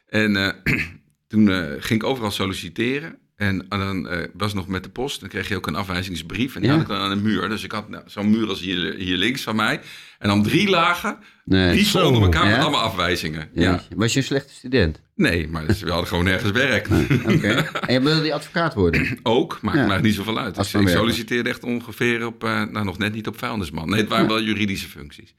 [0.09, 0.53] En eh,
[1.29, 3.19] toen eh, ging ik overal solliciteren.
[3.37, 5.21] En dan eh, was nog met de post.
[5.21, 6.55] Dan kreeg je ook een afwijzingsbrief.
[6.55, 6.77] En die Ja.
[6.77, 7.49] had ik dan aan een muur.
[7.49, 9.81] Dus ik had nou, zo'n muur als hier, hier links van mij.
[10.19, 11.19] En dan drie lagen.
[11.45, 11.73] Nee.
[11.73, 12.07] Drie Zo.
[12.07, 12.51] onder elkaar Ja?
[12.51, 13.49] met allemaal afwijzingen.
[13.55, 13.63] Ja.
[13.63, 13.83] Ja.
[13.97, 15.03] Was je een slechte student?
[15.15, 16.89] Nee, maar dus we hadden gewoon nergens werk.
[17.27, 17.49] Oké.
[17.87, 19.19] en je wilde die advocaat worden?
[19.23, 19.87] Ook, maakt Ja.
[19.87, 20.59] mij niet zoveel uit.
[20.59, 23.89] Ik, solliciteerde echt ongeveer op, eh, nou nog net niet op vuilnisman.
[23.91, 25.35] Nee, het waren wel juridische functies.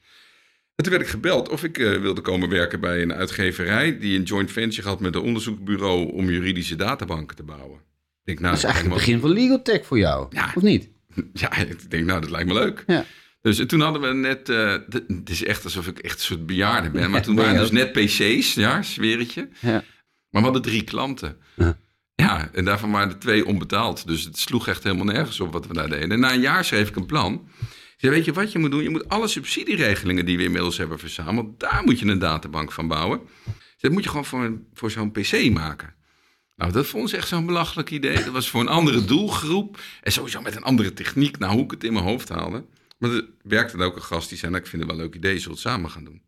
[0.76, 3.98] En toen werd ik gebeld of ik eh, wilde komen werken bij een uitgeverij...
[3.98, 7.80] die een joint venture had met een onderzoekbureau om juridische databanken te bouwen.
[8.28, 10.26] Ik denk, nou, Dat is eigenlijk het begin van Legal Tech voor jou.
[10.30, 10.52] Ja.
[10.54, 10.88] Of niet?
[11.32, 12.84] Ja, ik denk, nou, dat lijkt me leuk.
[12.86, 13.04] Ja.
[13.40, 16.20] Dus en toen hadden we net, eh, d- het is echt alsof ik echt een
[16.24, 17.10] soort bejaarde ben.
[17.10, 19.48] Maar toen waren dus net PC's, ja, sferetje.
[19.60, 19.70] Ja.
[19.70, 19.82] Maar
[20.30, 21.36] we hadden drie klanten.
[21.56, 21.78] Ja.
[22.14, 24.06] Ja, en daarvan waren er twee onbetaald.
[24.06, 26.10] Dus het sloeg echt helemaal nergens op wat we daar deden.
[26.12, 27.48] En na een jaar schreef ik een plan.
[27.60, 28.82] Ik zei, weet je wat je moet doen?
[28.82, 31.60] Je moet alle subsidieregelingen die we inmiddels hebben verzameld...
[31.60, 33.20] daar moet je een databank van bouwen.
[33.44, 35.94] Dus dat moet je gewoon voor, voor zo'n PC maken.
[36.58, 38.14] Nou, dat vond ze echt zo'n belachelijk idee.
[38.14, 39.80] Dat was voor een andere doelgroep.
[40.02, 41.38] En sowieso met een andere techniek.
[41.38, 42.64] Nou, hoe ik het in mijn hoofd haalde.
[42.98, 44.50] Maar er werkte dan ook een gast die zei...
[44.50, 46.22] Nou, ik vind het wel een leuk idee, zullen we het samen gaan doen.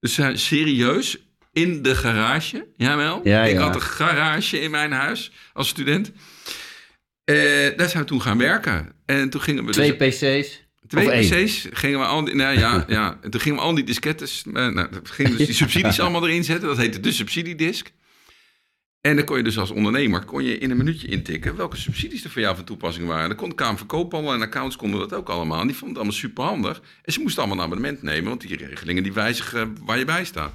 [0.00, 1.18] Dus eh, serieus,
[1.52, 3.20] in de garage, jawel.
[3.24, 3.62] Ja, ik ja.
[3.62, 6.12] had een garage in mijn huis als student.
[7.24, 7.36] Eh,
[7.76, 8.92] daar zijn we toen gaan werken.
[9.06, 10.18] En toen gingen we Twee dus...
[10.18, 10.62] PC's.
[10.86, 11.46] Twee Of één?
[11.46, 14.52] PC's gingen we al die, nou ja, ja, toen gingen we al die diskettes, eh,
[14.52, 16.68] nou, gingen dus die subsidies allemaal erin zetten.
[16.68, 17.92] Dat heette de subsidiedisk.
[19.04, 22.24] En dan kon je dus als ondernemer kon je in een minuutje intikken welke subsidies
[22.24, 23.28] er voor jou van toepassing waren.
[23.28, 25.60] Dan kon Kamer van Koophandel en accounts konden dat ook allemaal.
[25.60, 26.82] En die vonden het allemaal super handig.
[27.02, 30.24] En ze moesten allemaal een abonnement nemen, want die regelingen die wijzigen waar je bij
[30.24, 30.52] staat.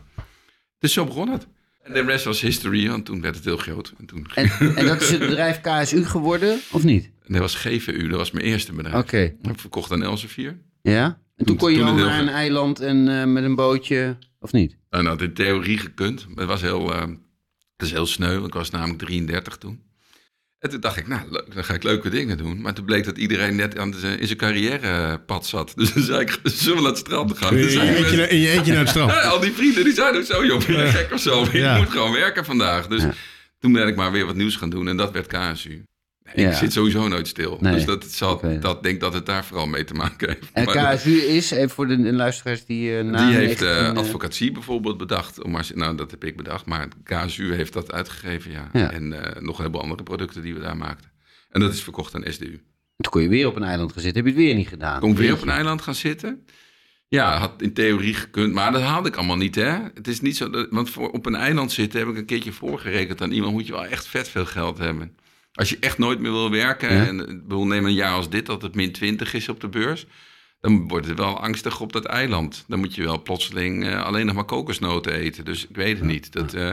[0.80, 1.48] Dus zo begon het.
[1.84, 3.94] En de rest was history, want toen werd het heel groot.
[4.00, 7.04] En toen En, en dat is het bedrijf KSU geworden, of niet?
[7.26, 8.96] en dat was GVU, dat was mijn eerste bedrijf.
[8.96, 10.58] Oké, Ik verkocht aan Elsevier.
[10.82, 11.04] ja.
[11.06, 14.18] En toen Toen- kon je al heel naar een eiland en eh, met een bootje,
[14.40, 14.78] of niet?
[14.90, 16.26] Nou, dat in theorie gekund.
[16.28, 17.04] Maar Het was heel, eh,
[17.80, 19.88] het is heel sneu, want ik was namelijk 33 toen.
[20.60, 22.62] En toen dacht ik, nou, leuk, dan ga ik leuke dingen doen.
[22.62, 25.72] Maar toen bleek dat iedereen net aan de, in zijn carrièrepad zat.
[25.76, 27.58] Dus toen zei ik, zullen we naar het strand gaan?
[27.58, 29.12] In je eentje, naar- in je eentje naar het strand.
[29.14, 31.46] Ja, al die vrienden die zeiden, zo joh, ben je gek of zo?
[31.52, 31.74] Ja.
[31.76, 32.88] Je moet gewoon werken vandaag.
[32.88, 33.14] Dus Ja.
[33.60, 34.88] toen ben ik maar weer wat nieuws gaan doen.
[34.88, 35.84] En dat werd KSU.
[36.36, 36.50] Ja.
[36.50, 37.58] Ik zit sowieso nooit stil.
[37.62, 40.50] Nee, dus dat, zal, dat denk dat het daar vooral mee te maken heeft.
[40.54, 44.52] En Maar- KSU is, even voor de, de luisteraars die uh, Die heeft eh, advocatie
[44.52, 45.44] bijvoorbeeld bedacht.
[45.44, 46.66] Om maar, nou, dat heb ik bedacht.
[46.66, 48.70] Maar KSU heeft dat uitgegeven, ja.
[48.74, 48.92] Ja.
[48.92, 51.12] En eh, nog een heleboel andere producten die we daar maakten.
[51.50, 52.62] En dat is verkocht aan SDU.
[52.98, 55.00] Toen kon je weer op een eiland gaan zitten, heb je het weer niet gedaan.
[55.00, 56.46] Kom weer op een eiland gaan zitten.
[57.08, 59.78] Ja, had in theorie gekund, maar dat haalde ik allemaal niet, hè.
[59.94, 62.52] Het is niet zo, dat, want voor op een eiland zitten heb ik een keertje
[62.52, 65.16] voorgerekend aan iemand, moet je wel echt vet veel geld hebben.
[65.54, 67.06] Als je echt nooit meer wil werken, Ja.
[67.08, 69.68] en ik bedoel, neem een jaar als dit, dat het min 20 is op de
[69.68, 70.06] beurs,
[70.60, 72.64] dan wordt het wel angstig op dat eiland.
[72.68, 75.46] Dan moet je wel plotseling eh, alleen nog maar kokosnoten eten.
[75.46, 76.32] Dus ik weet het niet.
[76.32, 76.70] Dat, eh,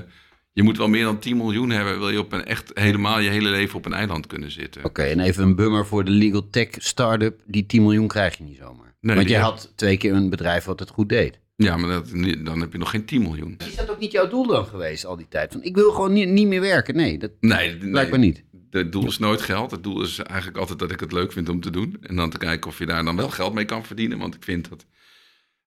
[0.52, 3.30] je moet wel meer dan 10 miljoen hebben, wil je op een echt helemaal je
[3.30, 4.84] hele leven op een eiland kunnen zitten.
[4.84, 7.40] Oké, en even een bummer voor de legal tech startup.
[7.46, 8.94] Die 10 miljoen krijg je niet zomaar.
[9.00, 11.40] Nee, Want je had twee keer een bedrijf wat het goed deed.
[11.56, 12.08] Ja, maar dat,
[12.44, 13.54] dan heb je nog geen 10 miljoen.
[13.66, 15.52] Is dat ook niet jouw doel dan geweest al die tijd?
[15.52, 16.96] Van, ik wil gewoon niet, niet meer werken.
[16.96, 17.90] Nee, dat Nee, nee.
[17.90, 18.44] blijkbaar niet.
[18.76, 19.70] Het doel is nooit geld.
[19.70, 21.96] Het doel is eigenlijk altijd dat ik het leuk vind om te doen.
[22.00, 24.18] En dan te kijken of je daar dan wel geld mee kan verdienen.
[24.18, 24.86] Want ik vind dat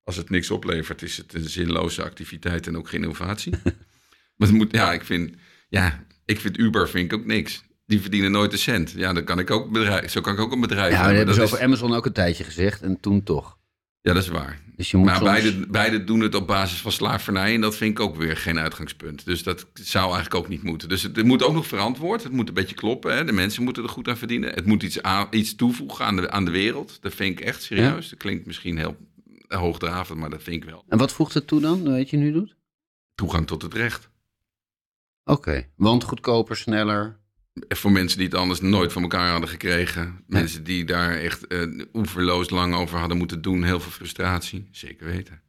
[0.04, 3.52] als het niks oplevert, is het een zinloze activiteit en ook geen innovatie.
[4.36, 5.36] maar het moet, ja, ik vind,
[5.70, 7.64] ja, ik vind Uber vind ik ook niks.
[7.86, 8.92] Die verdienen nooit een cent.
[8.92, 11.36] Ja, dan kan ik ook bedrijf, zo kan ik ook een bedrijf Ja, dat hebben.
[11.36, 12.82] ze over is, Amazon ook een tijdje gezegd.
[12.82, 13.58] En toen toch.
[14.02, 14.60] ja, dat is waar.
[14.80, 15.30] Dus je moet Maar soms...
[15.30, 18.60] beide, beide doen het op basis van slavernij en dat vind ik ook weer geen
[18.60, 19.26] uitgangspunt.
[19.26, 20.90] Dus dat zou eigenlijk ook niet moeten.
[20.90, 23.16] Dus het, het moet ook nog verantwoord, het moet een beetje kloppen.
[23.16, 23.24] Hè?
[23.24, 24.54] De mensen moeten er goed aan verdienen.
[24.54, 26.98] Het moet iets, aan, iets toevoegen aan de, aan de wereld.
[27.02, 28.10] Dat vind ik echt serieus.
[28.10, 28.98] Dat klinkt misschien heel
[29.48, 30.84] hoogdravend, maar dat vind ik wel.
[30.88, 32.56] En wat voegt het toe dan, wat je nu doet?
[33.16, 34.10] Toegang tot het recht.
[35.24, 37.19] Oké, want goedkoper, sneller.
[37.68, 40.24] Voor mensen die het anders nooit van elkaar hadden gekregen.
[40.28, 41.60] Mensen die daar echt eh,
[41.94, 43.64] oeverloos lang over hadden moeten doen.
[43.64, 44.68] Heel veel frustratie.
[44.72, 45.42] Zeker weten.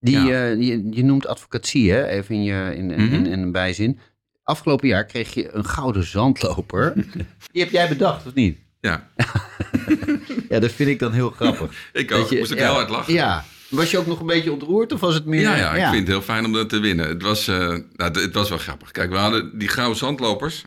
[0.00, 0.26] Die, Ja.
[0.50, 2.06] eh, je, je noemt advocatie, hè?
[2.08, 3.14] even in, je, in, in, Mhm.
[3.14, 3.98] in, in een bijzin.
[4.42, 6.92] Afgelopen jaar kreeg je een gouden zandloper.
[7.52, 8.58] Die heb jij bedacht, of niet?
[8.80, 9.08] Ja,
[10.48, 11.72] Ja, dat vind ik dan heel grappig.
[11.92, 12.30] ik Dat ook.
[12.30, 13.14] je- Moest ik ja, heel hard lachen.
[13.14, 13.44] Ja.
[13.68, 15.40] Was je ook nog een beetje ontroerd of was het meer...
[15.40, 17.08] Ja, ja, ik vind het heel fijn om dat te winnen.
[17.08, 18.90] Het was, eh, nou, het, het was wel grappig.
[18.90, 20.64] Kijk, we hadden die gouden zandlopers.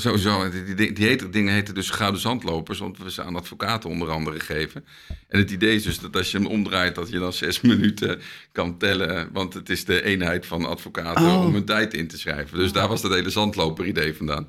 [0.00, 4.10] Sowieso, die, die, die dingen heten dus gouden zandlopers, want we ze aan advocaten onder
[4.10, 4.84] andere geven.
[5.28, 8.20] En het idee is dus dat als je hem omdraait, dat je dan zes minuten
[8.52, 9.32] kan tellen.
[9.32, 11.46] Want het is de eenheid van advocaten Oh.
[11.46, 12.58] om hun tijd in te schrijven.
[12.58, 14.46] Dus daar was dat hele zandloper-idee vandaan.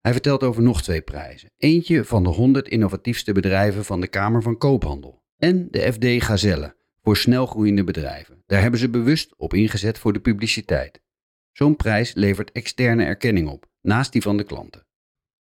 [0.00, 1.50] Hij vertelt over nog twee prijzen.
[1.56, 5.22] Eentje van de 100 innovatiefste bedrijven van de Kamer van Koophandel.
[5.36, 8.42] En de FD Gazelle voor snelgroeiende bedrijven.
[8.46, 11.00] Daar hebben ze bewust op ingezet voor de publiciteit.
[11.52, 14.86] Zo'n prijs levert externe erkenning op, naast die van de klanten.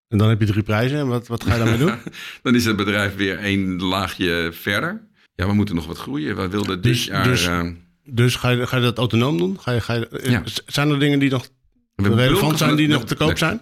[0.08, 0.98] En dan heb je drie prijzen.
[0.98, 1.96] En wat, wat ga je daarmee doen?
[2.44, 5.08] dan is het bedrijf weer één laagje verder.
[5.36, 6.36] Ja, we moeten nog wat groeien.
[6.36, 7.24] We wilden dit Dus- jaar...
[7.24, 7.68] dus- eh,
[8.04, 9.60] Dus ga je, ga je dat autonoom doen?
[9.60, 10.44] Ga je, ga je, eh, Ja.
[10.66, 11.48] Zijn er dingen die nog
[11.96, 13.62] we relevant zijn, die het- nog te koop zijn?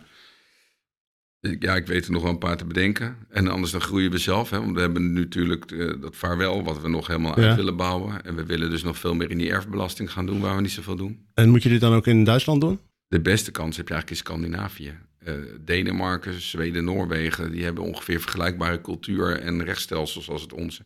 [1.60, 3.18] Ja, ik weet er nog wel een paar te bedenken.
[3.30, 4.50] En anders dan groeien we zelf.
[4.50, 4.60] Hè?
[4.60, 7.48] Want we hebben nu natuurlijk eh, dat vaarwel, wat we nog helemaal Ja.
[7.48, 8.24] uit willen bouwen.
[8.26, 10.72] En we willen dus nog veel meer in die erfbelasting gaan doen, waar we niet
[10.72, 11.26] zoveel doen.
[11.34, 12.80] En moet je dit dan ook in Duitsland doen?
[13.08, 14.98] De beste kans heb je eigenlijk in Scandinavië.
[15.20, 20.86] Eh, Denemarken, Zweden, Noorwegen, die hebben ongeveer vergelijkbare cultuur en rechtsstelsels als het onze.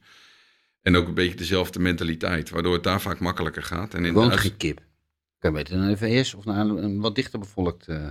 [0.81, 3.93] En ook een beetje dezelfde mentaliteit, waardoor het daar vaak makkelijker gaat.
[3.93, 4.81] En in Woont Duits- geen kip.
[5.39, 8.09] Kan je beter naar de VS of naar een wat dichter bevolkt eh,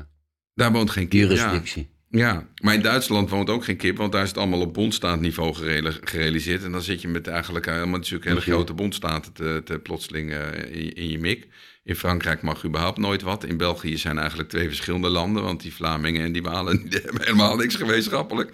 [0.54, 1.20] daar woont geen kip.
[1.30, 1.36] Ja.
[1.36, 1.88] jurisdictie.
[2.08, 5.20] Ja, maar in Duitsland woont ook geen kip, want daar is het allemaal op bondstaat
[5.20, 6.64] niveau gereali- gerealiseerd.
[6.64, 10.92] En dan zit je met eigenlijk helemaal natuurlijk hele grote bondstaten te, te plotseling eh,
[10.94, 11.46] in je mik.
[11.86, 13.44] In Frankrijk mag überhaupt nooit wat.
[13.44, 17.22] In België zijn eigenlijk twee verschillende landen, want die Vlamingen en die Walen die hebben
[17.22, 18.48] helemaal niks gemeenschappelijk.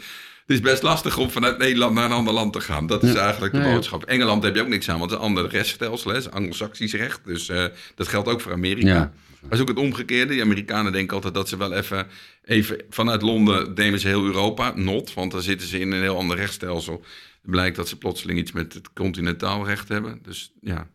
[0.47, 2.87] Het is best lastig om vanuit Nederland naar een ander land te gaan.
[2.87, 3.75] Dat is eigenlijk de Ja, ja.
[3.75, 4.05] boodschap.
[4.05, 7.21] Engeland heb je ook niks aan, want het is een ander rechtsstelsel, is Anglo-Saxisch recht.
[7.25, 7.65] Dus eh,
[7.95, 9.13] dat geldt ook voor Amerika.
[9.41, 10.33] Maar is ook het omgekeerde.
[10.33, 12.07] Die Amerikanen denken altijd dat ze wel even,
[12.45, 14.73] even vanuit Londen nemen ze heel Europa.
[14.75, 17.05] Not, want dan zitten ze in een heel ander rechtsstelsel.
[17.43, 20.19] Het blijkt dat ze plotseling iets met het continentaal recht hebben.
[20.23, 20.89] Dus ja,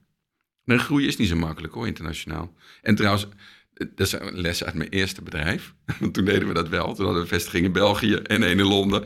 [0.68, 2.54] nee, groei is niet zo makkelijk hoor, internationaal.
[2.82, 3.28] En trouwens,
[3.74, 5.74] dat is een les uit mijn eerste bedrijf.
[6.00, 6.86] Want toen deden we dat wel.
[6.86, 9.06] Toen hadden we een vestiging in België en een in Londen.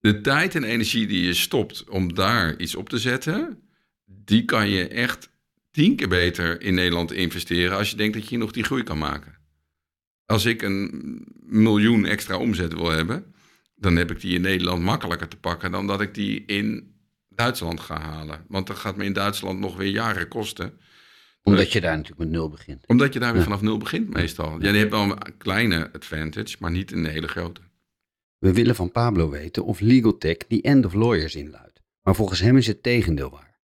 [0.00, 3.62] De tijd en energie die je stopt om daar iets op te zetten,
[4.04, 5.30] die kan je echt
[5.70, 8.98] tien keer beter in Nederland investeren als je denkt dat je nog die groei kan
[8.98, 9.38] maken.
[10.26, 13.34] Als ik een miljoen extra omzet wil hebben,
[13.74, 16.93] dan heb ik die in Nederland makkelijker te pakken dan dat ik die in
[17.36, 18.44] Duitsland ga halen.
[18.48, 20.78] Want dat gaat me in Duitsland nog weer jaren kosten.
[21.42, 22.86] Omdat je daar natuurlijk met nul begint.
[22.86, 24.62] Omdat je daar weer vanaf nul begint meestal.
[24.62, 27.60] Ja, je hebt wel een kleine advantage, maar niet een hele grote.
[28.38, 31.82] We willen van Pablo weten of legal tech die end of lawyers inluidt.
[32.02, 33.58] Maar volgens hem is het tegendeel waar.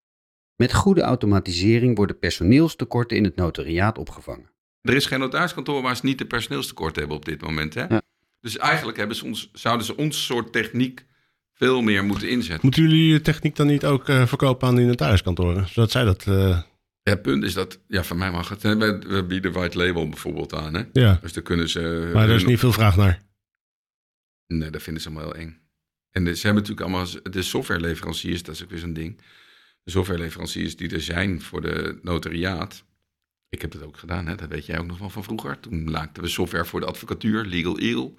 [0.55, 4.51] Met goede automatisering worden personeelstekorten in het notariaat opgevangen.
[4.81, 7.73] Er is geen notariskantoor waar ze niet de personeelstekort hebben op dit moment.
[7.73, 7.85] Hè?
[7.87, 8.01] Ja.
[8.41, 11.05] Dus eigenlijk hebben ze ons, zouden ze ons soort techniek
[11.59, 12.59] veel meer moeten inzetten.
[12.61, 15.67] Moeten jullie je techniek dan niet ook eh, verkopen aan die notariskantoren?
[15.67, 16.27] Zodat zij dat...
[16.27, 16.49] eh,
[17.03, 18.63] Ja, het punt is dat, ja, van mij mag het.
[18.63, 20.73] hè, We, bieden white label bijvoorbeeld aan.
[20.73, 20.83] Hè?
[20.93, 22.09] ja, Dus dan kunnen ze.
[22.13, 23.21] maar er is niet veel vraag naar.
[24.47, 25.57] Nee, dat vinden ze allemaal heel eng.
[26.11, 29.21] En de- ze hebben natuurlijk allemaal de softwareleveranciers, dat is ook weer zo'n ding.
[29.83, 32.83] De softwareleveranciers die er zijn voor de notariaat.
[33.49, 34.35] Ik heb dat ook gedaan, hè?
[34.35, 35.59] dat weet jij ook nog wel van vroeger.
[35.59, 38.15] Toen maakten we software voor de advocatuur, Legal Eel.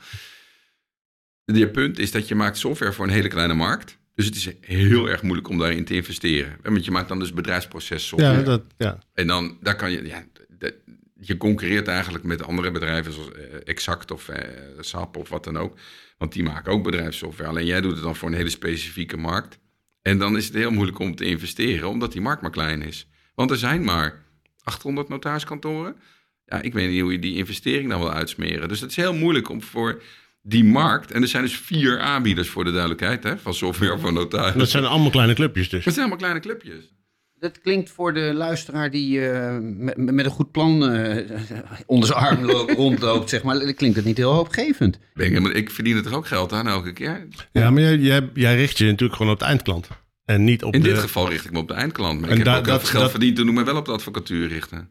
[1.44, 3.98] Je punt is dat je maakt software voor een hele kleine markt.
[4.14, 6.56] Dus het is heel erg moeilijk om daarin te investeren.
[6.62, 8.36] Want je maakt dan dus bedrijfsproces software.
[8.38, 8.98] Ja, dat, ja.
[9.14, 10.24] En dan daar kan je, ja,
[10.58, 10.78] de-
[11.20, 14.48] je concurreert eigenlijk met andere bedrijven zoals eh, Exact of eh,
[14.80, 15.78] SAP of wat dan ook.
[16.18, 17.48] Want die maken ook bedrijfssoftware.
[17.50, 19.58] Alleen jij doet het dan voor een hele specifieke markt.
[20.02, 23.08] En dan is het heel moeilijk om te investeren, omdat die markt maar klein is.
[23.34, 24.22] Want er zijn maar
[24.62, 25.96] 800 notariskantoren.
[26.46, 28.68] Ja, ik weet niet hoe je die investering dan wil uitsmeren.
[28.68, 30.02] Dus het is heel moeilijk om voor
[30.42, 31.10] die markt.
[31.12, 34.58] En er zijn dus vier aanbieders voor de duidelijkheid, hè, van software voor notarissen.
[34.58, 35.84] Dat zijn allemaal kleine clubjes dus.
[35.84, 36.94] Dat zijn allemaal kleine clubjes.
[37.38, 41.30] Dat klinkt voor de luisteraar die eh, met, met een goed plan eh,
[41.86, 43.58] onder zijn arm lo- rondloopt, zeg maar.
[43.58, 44.98] dat Klinkt het niet heel hoopgevend.
[45.14, 47.26] Ik, ik verdien er toch ook geld aan elke keer?
[47.52, 49.88] Ja, maar jij, jij, jij richt je natuurlijk gewoon op de eindklant.
[50.24, 50.88] En niet op In de...
[50.88, 52.20] dit geval richt ik me op de eindklant.
[52.20, 53.92] Maar En ik heb ook dat- geld dat- verdiend toen ik me wel op de
[53.92, 54.90] advocatuur richten.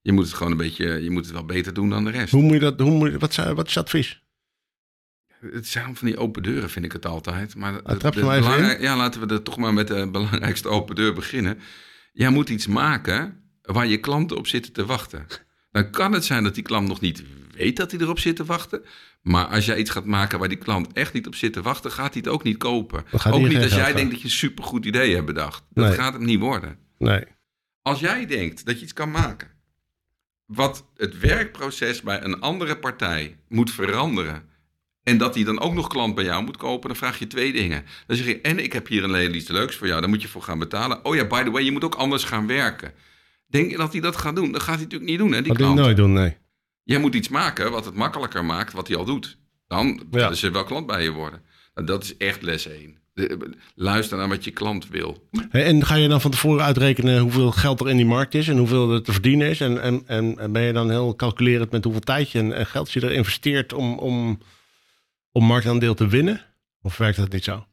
[0.00, 2.32] Je moet het gewoon een beetje, je moet het wel beter doen dan de rest.
[2.32, 2.80] Hoe moet je dat...
[2.80, 4.22] Hoe moet je, wat, wat is advies?
[5.40, 7.54] Het zijn van die open deuren, vind ik het altijd.
[7.56, 11.12] Maar de- Ah, de Ja, laten we er toch maar met de belangrijkste open deur
[11.14, 11.58] beginnen.
[12.12, 15.26] Jij moet iets maken waar je klanten op zitten te wachten.
[15.70, 17.22] Dan kan het zijn dat die klant nog niet
[17.56, 18.82] weet dat hij erop zit te wachten.
[19.22, 21.92] Maar als jij iets gaat maken waar die klant echt niet op zit te wachten,
[21.92, 23.04] gaat hij het ook niet kopen.
[23.26, 25.62] Ook niet als jij denkt dat je een supergoed idee hebt bedacht.
[25.72, 25.94] Dat Nee.
[25.94, 26.78] gaat hem niet worden.
[26.98, 27.24] Nee.
[27.82, 29.48] Als jij denkt dat je iets kan maken
[30.46, 34.48] wat het werkproces bij een andere partij moet veranderen
[35.06, 37.52] en dat die dan ook nog klant bij jou moet kopen, dan vraag je twee
[37.52, 37.84] dingen.
[38.06, 40.22] Dan zeg je, en ik heb hier een hele iets leuks voor jou, daar moet
[40.22, 41.04] je voor gaan betalen.
[41.04, 42.92] Oh ja, by the way, je moet ook anders gaan werken.
[43.48, 44.52] Denk je dat hij dat gaat doen?
[44.52, 45.78] Dat gaat hij natuurlijk niet doen, hè, die Dat klant.
[45.78, 46.36] nooit doen, nee.
[46.82, 49.38] Jij moet iets maken wat het makkelijker maakt wat hij al doet.
[49.68, 50.18] Dan Ja.
[50.20, 51.42] zullen ze wel klant bij je worden.
[51.74, 52.98] Nou, dat is echt les 1.
[53.74, 55.28] luister naar wat je klant wil.
[55.50, 58.58] En ga je dan van tevoren uitrekenen hoeveel geld er in die markt is en
[58.58, 59.60] hoeveel er te verdienen is?
[59.60, 62.66] En, en, en en ben je dan heel calculerend met hoeveel tijd je en, en
[62.66, 64.38] geld je er investeert om, om,
[65.36, 66.44] om marktaandeel te winnen?
[66.82, 67.66] Of werkt dat niet zo?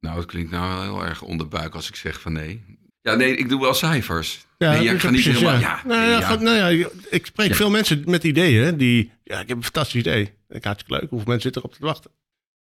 [0.00, 2.64] Nou, het klinkt nou wel heel erg onderbuik als ik zeg van nee.
[3.00, 4.46] Ja, nee, ik doe wel cijfers.
[4.58, 5.60] Ja, nee, ja, ik ga niet precies, helemaal...
[5.60, 5.68] ja.
[5.68, 7.54] Ja, Nou, nee, ja, nou ja, ik spreek Ja.
[7.54, 9.12] veel mensen met ideeën die...
[9.22, 10.32] Ja, ik heb een fantastisch idee.
[10.48, 11.10] Ik hartstikke leuk.
[11.10, 12.10] Hoeveel mensen zitten erop te wachten?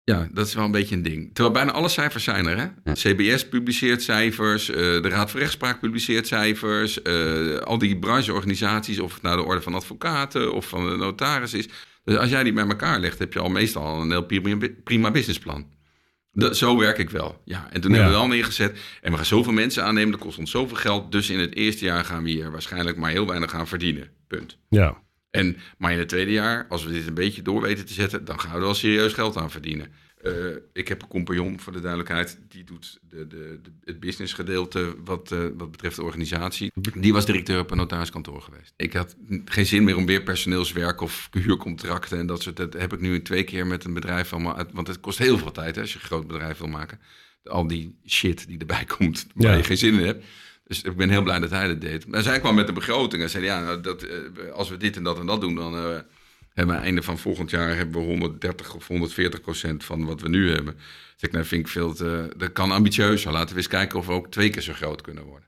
[0.04, 1.34] Ja, dat is wel een beetje een ding.
[1.34, 2.58] Terwijl bijna alle cijfers zijn er.
[2.84, 2.94] Hè?
[2.94, 9.14] CBS publiceert cijfers, eh, de Raad voor Rechtspraak publiceert cijfers, eh, al die brancheorganisaties, of
[9.14, 11.68] het nou de Orde van Advocaten of van de notaris is.
[12.08, 15.12] Dus als jij die bij elkaar legt, heb je al meestal een heel prima, prima
[15.12, 15.68] businessplan.
[16.32, 17.42] Dat, zo werk ik wel.
[17.46, 17.98] Ja, en toen Ja.
[17.98, 18.80] hebben we wel neergezet.
[19.02, 21.12] En we gaan zoveel mensen aannemen, dat kost ons zoveel geld.
[21.12, 24.10] Dus in het eerste jaar gaan we hier waarschijnlijk maar heel weinig gaan verdienen.
[24.28, 24.58] Punt.
[24.70, 25.02] Ja.
[25.30, 28.26] En, maar in het tweede jaar, als we dit een beetje door weten te zetten,
[28.26, 29.92] dan gaan we er wel serieus geld aan verdienen.
[30.18, 30.34] Eh,
[30.74, 35.32] ik heb een compagnon, voor de duidelijkheid, die doet de, de, de, het businessgedeelte wat,
[35.32, 36.72] eh, wat betreft de organisatie.
[36.96, 38.74] Die was directeur op een notariskantoor geweest.
[38.76, 42.56] Ik had geen zin meer om weer personeelswerk of huurcontracten en dat soort.
[42.58, 45.38] Dat heb ik nu twee keer met een bedrijf allemaal uit, want het kost heel
[45.38, 47.00] veel tijd hè, als je een groot bedrijf wil maken.
[47.44, 49.58] Al die shit die erbij komt, waar Ja.
[49.58, 50.26] je geen zin in hebt.
[50.68, 52.08] Dus ik ben heel blij dat hij dat deed.
[52.08, 54.96] Maar zij kwam met een begroting en zei: Ja, nou, dat, eh, als we dit
[54.96, 56.04] en dat en dat doen, dan
[56.58, 60.22] En aan het einde van volgend jaar hebben we 130 of 140 procent van wat
[60.22, 60.74] we nu hebben.
[61.16, 63.32] Zeg ik, nou vind ik veel te, dat kan ambitieuzer.
[63.32, 65.48] Laten we eens kijken of we ook twee keer zo groot kunnen worden.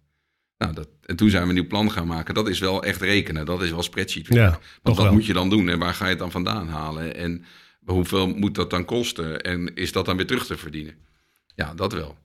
[0.57, 2.33] Nou, dat, en toen zijn we een nieuw plan gaan maken.
[2.33, 3.45] Dat is wel echt rekenen.
[3.45, 4.27] Dat is wel spreadsheet.
[4.27, 4.49] Ja,
[4.81, 5.13] Want wat wel.
[5.13, 7.15] moet je dan doen en waar ga je het dan vandaan halen?
[7.15, 7.45] En
[7.85, 9.41] hoeveel moet dat dan kosten?
[9.41, 10.95] En is dat dan weer terug te verdienen?
[11.55, 12.17] Ja, dat wel.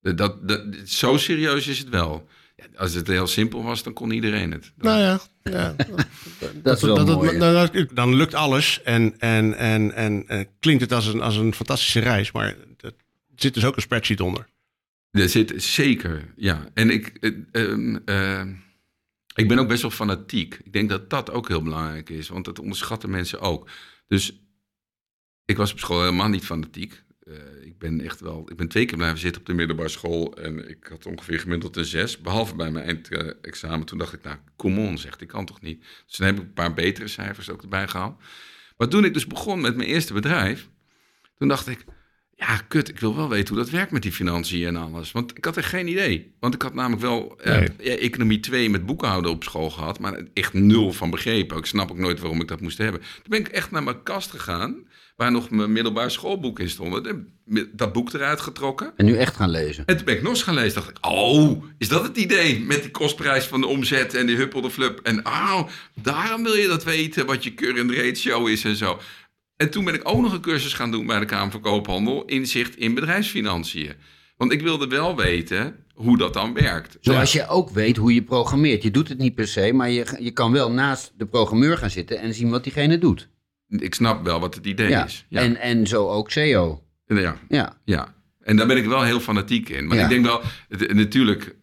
[0.00, 2.28] Dat, dat- zo serieus is het wel.
[2.58, 4.72] Ja, als het heel simpel was, dan kon iedereen het.
[4.76, 5.74] Nou ja, ja.
[6.62, 7.36] Dat is wel dat- mooi.
[7.38, 11.36] nou, dat- dan lukt alles en, en, en, en eh, klinkt het als een, als
[11.36, 12.92] een fantastische reis, maar er
[13.36, 14.48] zit dus ook een spreadsheet onder.
[15.10, 16.68] Er zit zeker, ja.
[16.74, 18.42] En ik, eh, ehm, eh,
[19.34, 20.58] ik ben ook best wel fanatiek.
[20.64, 23.68] Ik denk dat dat ook heel belangrijk is, want dat onderschatten mensen ook.
[24.08, 24.32] Dus
[25.44, 27.02] ik was op school helemaal niet fanatiek.
[27.28, 30.36] Eh, ik ben echt wel, ik ben twee keer blijven zitten op de middelbare school
[30.36, 33.86] en ik had ongeveer gemiddeld een zes, behalve bij mijn eindexamen.
[33.86, 35.80] Toen dacht ik, nou, come on, zegt, ik kan toch niet.
[36.06, 38.20] Dus toen heb ik een paar betere cijfers ook erbij gehaald.
[38.76, 40.68] Maar toen ik dus begon met mijn eerste bedrijf,
[41.38, 41.84] toen dacht ik,
[42.34, 45.12] ja, kut, ik wil wel weten hoe dat werkt met die financiën en alles.
[45.12, 46.34] Want ik had er geen idee.
[46.40, 47.98] Want ik had namelijk wel eh, Nee.
[47.98, 51.56] economie 2 met boekhouden op school gehad, maar echt nul van begrepen.
[51.56, 53.00] Ik snap ook nooit waarom ik dat moest hebben.
[53.00, 54.86] Toen ben ik echt naar mijn kast gegaan,
[55.18, 57.06] waar nog mijn middelbaar schoolboek in stond.
[57.06, 57.28] En
[57.72, 58.92] Dat boek eruit getrokken.
[58.96, 59.86] En nu echt gaan lezen.
[59.86, 60.74] En toen ben ik nog eens gaan lezen.
[60.74, 62.60] dacht ik, oh, is dat het idee?
[62.60, 65.00] Met die kostprijs van de omzet en die huppel de flup.
[65.02, 65.62] En oh,
[65.94, 69.00] daarom wil je dat weten, wat je current ratio is en zo.
[69.56, 72.24] En toen ben ik ook nog een cursus gaan doen bij de Kamer van Koophandel.
[72.24, 73.92] Inzicht in bedrijfsfinanciën.
[74.36, 76.96] Want ik wilde wel weten hoe dat dan werkt.
[77.00, 78.82] Zoals je ook weet hoe je programmeert.
[78.82, 81.90] Je doet het niet per se, maar je, je kan wel naast de programmeur gaan
[81.90, 83.28] zitten en zien wat diegene doet.
[83.68, 85.04] Ik snap wel wat het idee Ja.
[85.04, 85.26] is.
[85.28, 85.40] Ja.
[85.40, 86.84] En, en zo ook SEO.
[87.06, 87.36] ja.
[87.48, 87.78] Ja.
[87.84, 89.86] Ja, en daar ben ik wel heel fanatiek in.
[89.86, 90.02] Maar Ja.
[90.02, 91.56] ik denk wel, het- natuurlijk,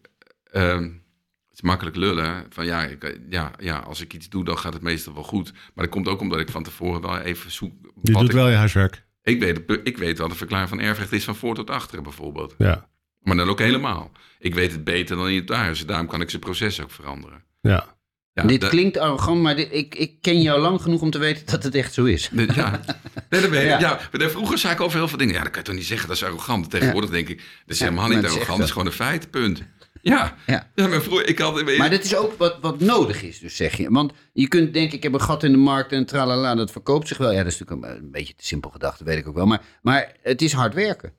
[0.50, 2.46] ehm, het is makkelijk lullen.
[2.50, 5.52] Van ja, ik, ja, ja, als ik iets doe, dan gaat het meestal wel goed.
[5.52, 7.72] Maar dat komt ook omdat ik van tevoren wel even zoek.
[8.02, 9.04] Je wat doet ik, wel je huiswerk.
[9.22, 12.54] ik, weet, ik weet wat de verklaring van erfrecht is van voor tot achteren bijvoorbeeld.
[12.58, 12.88] Ja,
[13.22, 14.10] Maar dan ook helemaal.
[14.38, 15.86] Ik weet het beter dan in het huis.
[15.86, 17.44] Daarom kan ik zijn proces ook veranderen.
[17.60, 17.94] ja.
[18.42, 21.18] Ja, dit dat- klinkt arrogant, maar dit, ik, ik ken jou lang genoeg om te
[21.18, 22.30] weten dat het echt zo is.
[22.54, 22.80] Ja,
[23.30, 23.68] nee, dat weet ik.
[23.68, 23.78] Ja.
[23.78, 24.00] Ja.
[24.18, 25.34] maar vroeger zei ik over heel veel dingen.
[25.34, 26.70] Ja, dat kan je toch niet zeggen, dat is arrogant.
[26.70, 28.58] Tegenwoordig denk ik, dat is Ja, helemaal niet arrogant.
[28.58, 29.62] Dat is gewoon een feit, punt.
[30.02, 30.70] Ja, Ja.
[30.74, 30.86] ja.
[30.88, 31.76] maar vroeger, ik had...
[31.78, 33.90] Maar dit is ook wat, wat nodig is, dus zeg je.
[33.90, 37.08] Want je kunt denken, ik heb een gat in de markt en tralala, dat verkoopt
[37.08, 37.30] zich wel.
[37.32, 39.46] Ja, dat is natuurlijk een, een beetje te simpel gedacht, dat weet ik ook wel.
[39.46, 41.12] Maar, maar het is hard werken.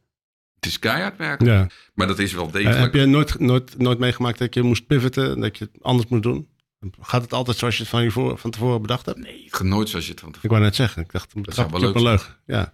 [0.55, 1.45] Het is keihard werken.
[1.47, 1.67] ja.
[1.93, 2.79] Maar dat is wel Eh, degelijk.
[2.79, 6.23] heb je nooit, nooit, nooit meegemaakt dat je moest pivoten, dat je het anders moet
[6.23, 6.47] doen?
[6.99, 9.17] Gaat het altijd zoals je het van, je voor, van tevoren bedacht hebt?
[9.17, 10.55] Nee, het gaat nooit zoals je het van Ik tevoren...
[10.55, 12.39] wou net zeggen, ik dacht, zou trap wel leuk.
[12.45, 12.73] Ja.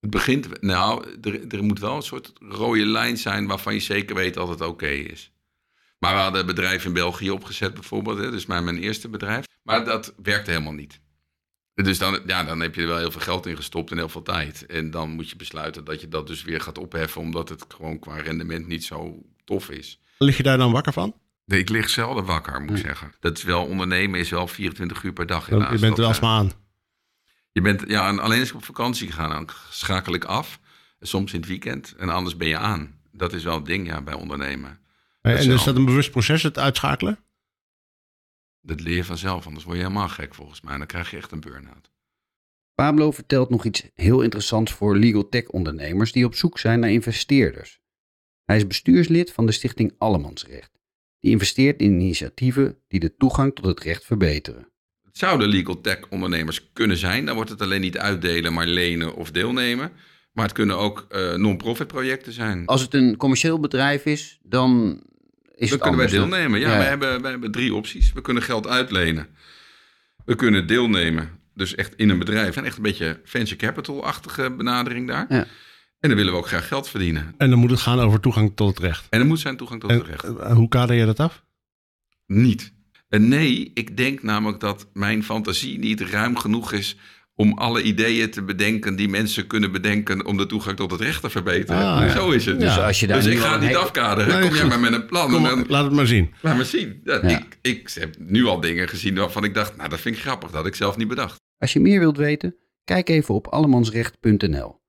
[0.00, 0.62] Het begint...
[0.62, 4.48] Nou, er, er moet wel een soort rode lijn zijn waarvan je zeker weet dat
[4.48, 5.32] het oké is.
[5.98, 8.18] Maar we hadden een bedrijf in België opgezet bijvoorbeeld.
[8.18, 9.44] Hè, dus mijn, mijn eerste bedrijf.
[9.62, 11.00] Maar dat werkte helemaal niet.
[11.74, 14.08] Dus dan, ja, dan heb je er wel heel veel geld in gestopt en heel
[14.08, 14.66] veel tijd.
[14.66, 17.20] En dan moet je besluiten dat je dat dus weer gaat opheffen...
[17.20, 20.00] omdat het gewoon qua rendement niet zo tof is.
[20.18, 21.14] Lig je daar dan wakker van?
[21.44, 23.12] Nee, ik lig zelden wakker, moet ik zeggen.
[23.20, 25.46] Dat is wel ondernemen, is wel 24 uur per dag.
[25.46, 25.72] Helaas.
[25.72, 26.52] je bent er alsmaar aan.
[27.52, 30.60] Je bent, ja, en alleen als ik op vakantie ga, dan schakel ik af.
[31.00, 31.94] Soms in het weekend.
[31.96, 33.00] En anders ben je aan.
[33.12, 34.78] Dat is wel het ding, ja, bij ondernemen.
[35.20, 37.18] en is is wel- dat een bewust proces, het uitschakelen?
[38.60, 40.78] Dat leer je vanzelf, anders word je helemaal gek volgens mij.
[40.78, 41.90] Dan krijg je echt een burn-out.
[42.74, 46.90] Pablo vertelt nog iets heel interessants voor legal tech ondernemers die op zoek zijn naar
[46.90, 47.80] investeerders.
[48.44, 50.73] Hij is bestuurslid van de stichting Allemansrecht.
[51.24, 54.68] Die investeert in initiatieven die de toegang tot het recht verbeteren.
[55.04, 57.24] Het zouden legal tech ondernemers kunnen zijn.
[57.24, 59.90] Dan wordt het alleen niet uitdelen, maar lenen of deelnemen.
[60.32, 62.66] Maar het kunnen ook eh, non-profit projecten zijn.
[62.66, 65.02] Als het een commercieel bedrijf is, dan
[65.54, 66.60] is Dan het kunnen wij deelnemen.
[66.60, 66.78] Ja, Ja.
[66.78, 68.12] Wij, hebben, wij hebben drie opties.
[68.12, 69.26] We kunnen geld uitlenen.
[70.24, 71.30] We kunnen deelnemen.
[71.54, 72.56] Dus echt in een bedrijf.
[72.56, 75.26] En echt een beetje venture capital-achtige benadering daar.
[75.28, 75.46] Ja.
[76.04, 77.34] En dan willen we ook graag geld verdienen.
[77.38, 79.06] En dan moet het gaan over toegang tot het recht.
[79.10, 80.24] En er moet zijn toegang tot En, het recht.
[80.24, 81.44] eh, hoe kader je dat af?
[82.26, 82.72] Niet.
[83.08, 86.96] En nee, ik denk namelijk dat mijn fantasie niet ruim genoeg is
[87.34, 91.20] om alle ideeën te bedenken die mensen kunnen bedenken om de toegang tot het recht
[91.22, 91.82] te verbeteren.
[91.82, 92.12] Ah, ja.
[92.12, 92.60] Zo is het.
[92.60, 92.74] Ja.
[92.74, 94.34] Dus als je daar Dus ik ga het niet afkaderen.
[94.34, 95.30] Nee, Kom jij maar met een plan.
[95.30, 96.34] Kom, en dan, laat het maar zien.
[96.40, 97.00] laat maar zien.
[97.04, 97.28] Ja, Ja.
[97.38, 100.48] ik, ik heb nu al dingen gezien waarvan ik dacht, nou dat vind ik grappig.
[100.50, 101.40] Dat had ik zelf niet bedacht.
[101.58, 104.82] Als je meer wilt weten, kijk even op allemansrecht.nl.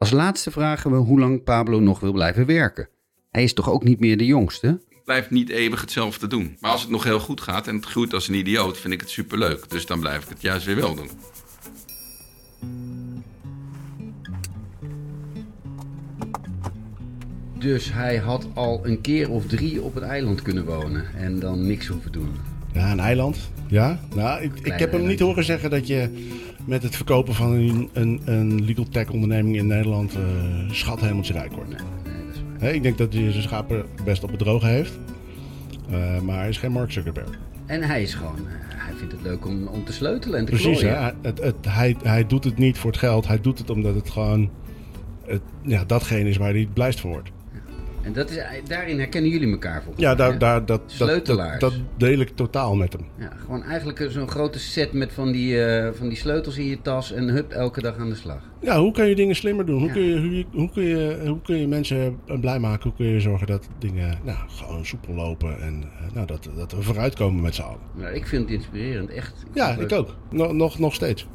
[0.00, 2.88] Als laatste vragen we hoe lang Pablo nog wil blijven werken.
[3.30, 4.80] Hij is toch ook niet meer de jongste?
[4.88, 6.56] Ik blijf niet eeuwig hetzelfde doen.
[6.60, 9.00] Maar als het nog heel goed gaat en het groeit als een idioot, vind ik
[9.00, 9.70] het superleuk.
[9.70, 11.10] Dus dan blijf ik het juist weer wel doen.
[17.58, 21.66] Dus hij had al een keer of drie op het eiland kunnen wonen en dan
[21.66, 22.30] niks hoeven doen.
[22.72, 23.50] Ja, een eiland.
[23.68, 24.00] Ja?
[24.14, 26.28] Nou, ik, ik heb hem niet horen zeggen dat je
[26.70, 31.24] met het verkopen van een, een, een legal tech onderneming in Nederland uh, schat helemaal
[31.24, 31.70] rijk wordt.
[31.70, 32.60] Nee, nee, dat is waar.
[32.60, 34.98] Hè, ik denk dat hij zijn schapen best op bedrogen heeft.
[35.90, 37.38] Uh, maar hij is geen Mark Zuckerberg.
[37.66, 40.50] En hij is gewoon, uh, hij vindt het leuk om, om te sleutelen en te
[40.50, 40.80] Precies?
[41.22, 43.26] Het, het, hij, hij doet het niet voor het geld.
[43.26, 44.50] Hij doet het omdat het gewoon
[45.26, 47.30] het, ja, datgene is waar hij het blijst voor wordt.
[48.02, 48.38] En dat is,
[48.68, 50.38] daarin herkennen jullie elkaar volgens Ja, mij, daar, hè?
[50.38, 53.02] daar, dat, dat, dat, deel ik totaal met hem.
[53.18, 56.80] Ja, gewoon eigenlijk zo'n grote set met van die, eh, van die sleutels in je
[56.82, 58.42] tas en hup, elke dag aan de slag.
[58.60, 59.78] Ja, hoe kun je dingen slimmer doen?
[59.78, 59.92] Hoe, Ja.
[59.92, 62.82] kun, je, hoe, kun je, hoe kun je mensen blij maken?
[62.82, 66.72] Hoe kun je zorgen dat dingen nou, gewoon soepel lopen en eh, nou, dat, dat
[66.72, 67.78] we vooruitkomen met z'n allen?
[67.94, 69.32] Maar ik vind het inspirerend, echt.
[69.54, 70.14] Ja, ik ook.
[70.30, 71.26] Nog, nog, nog steeds.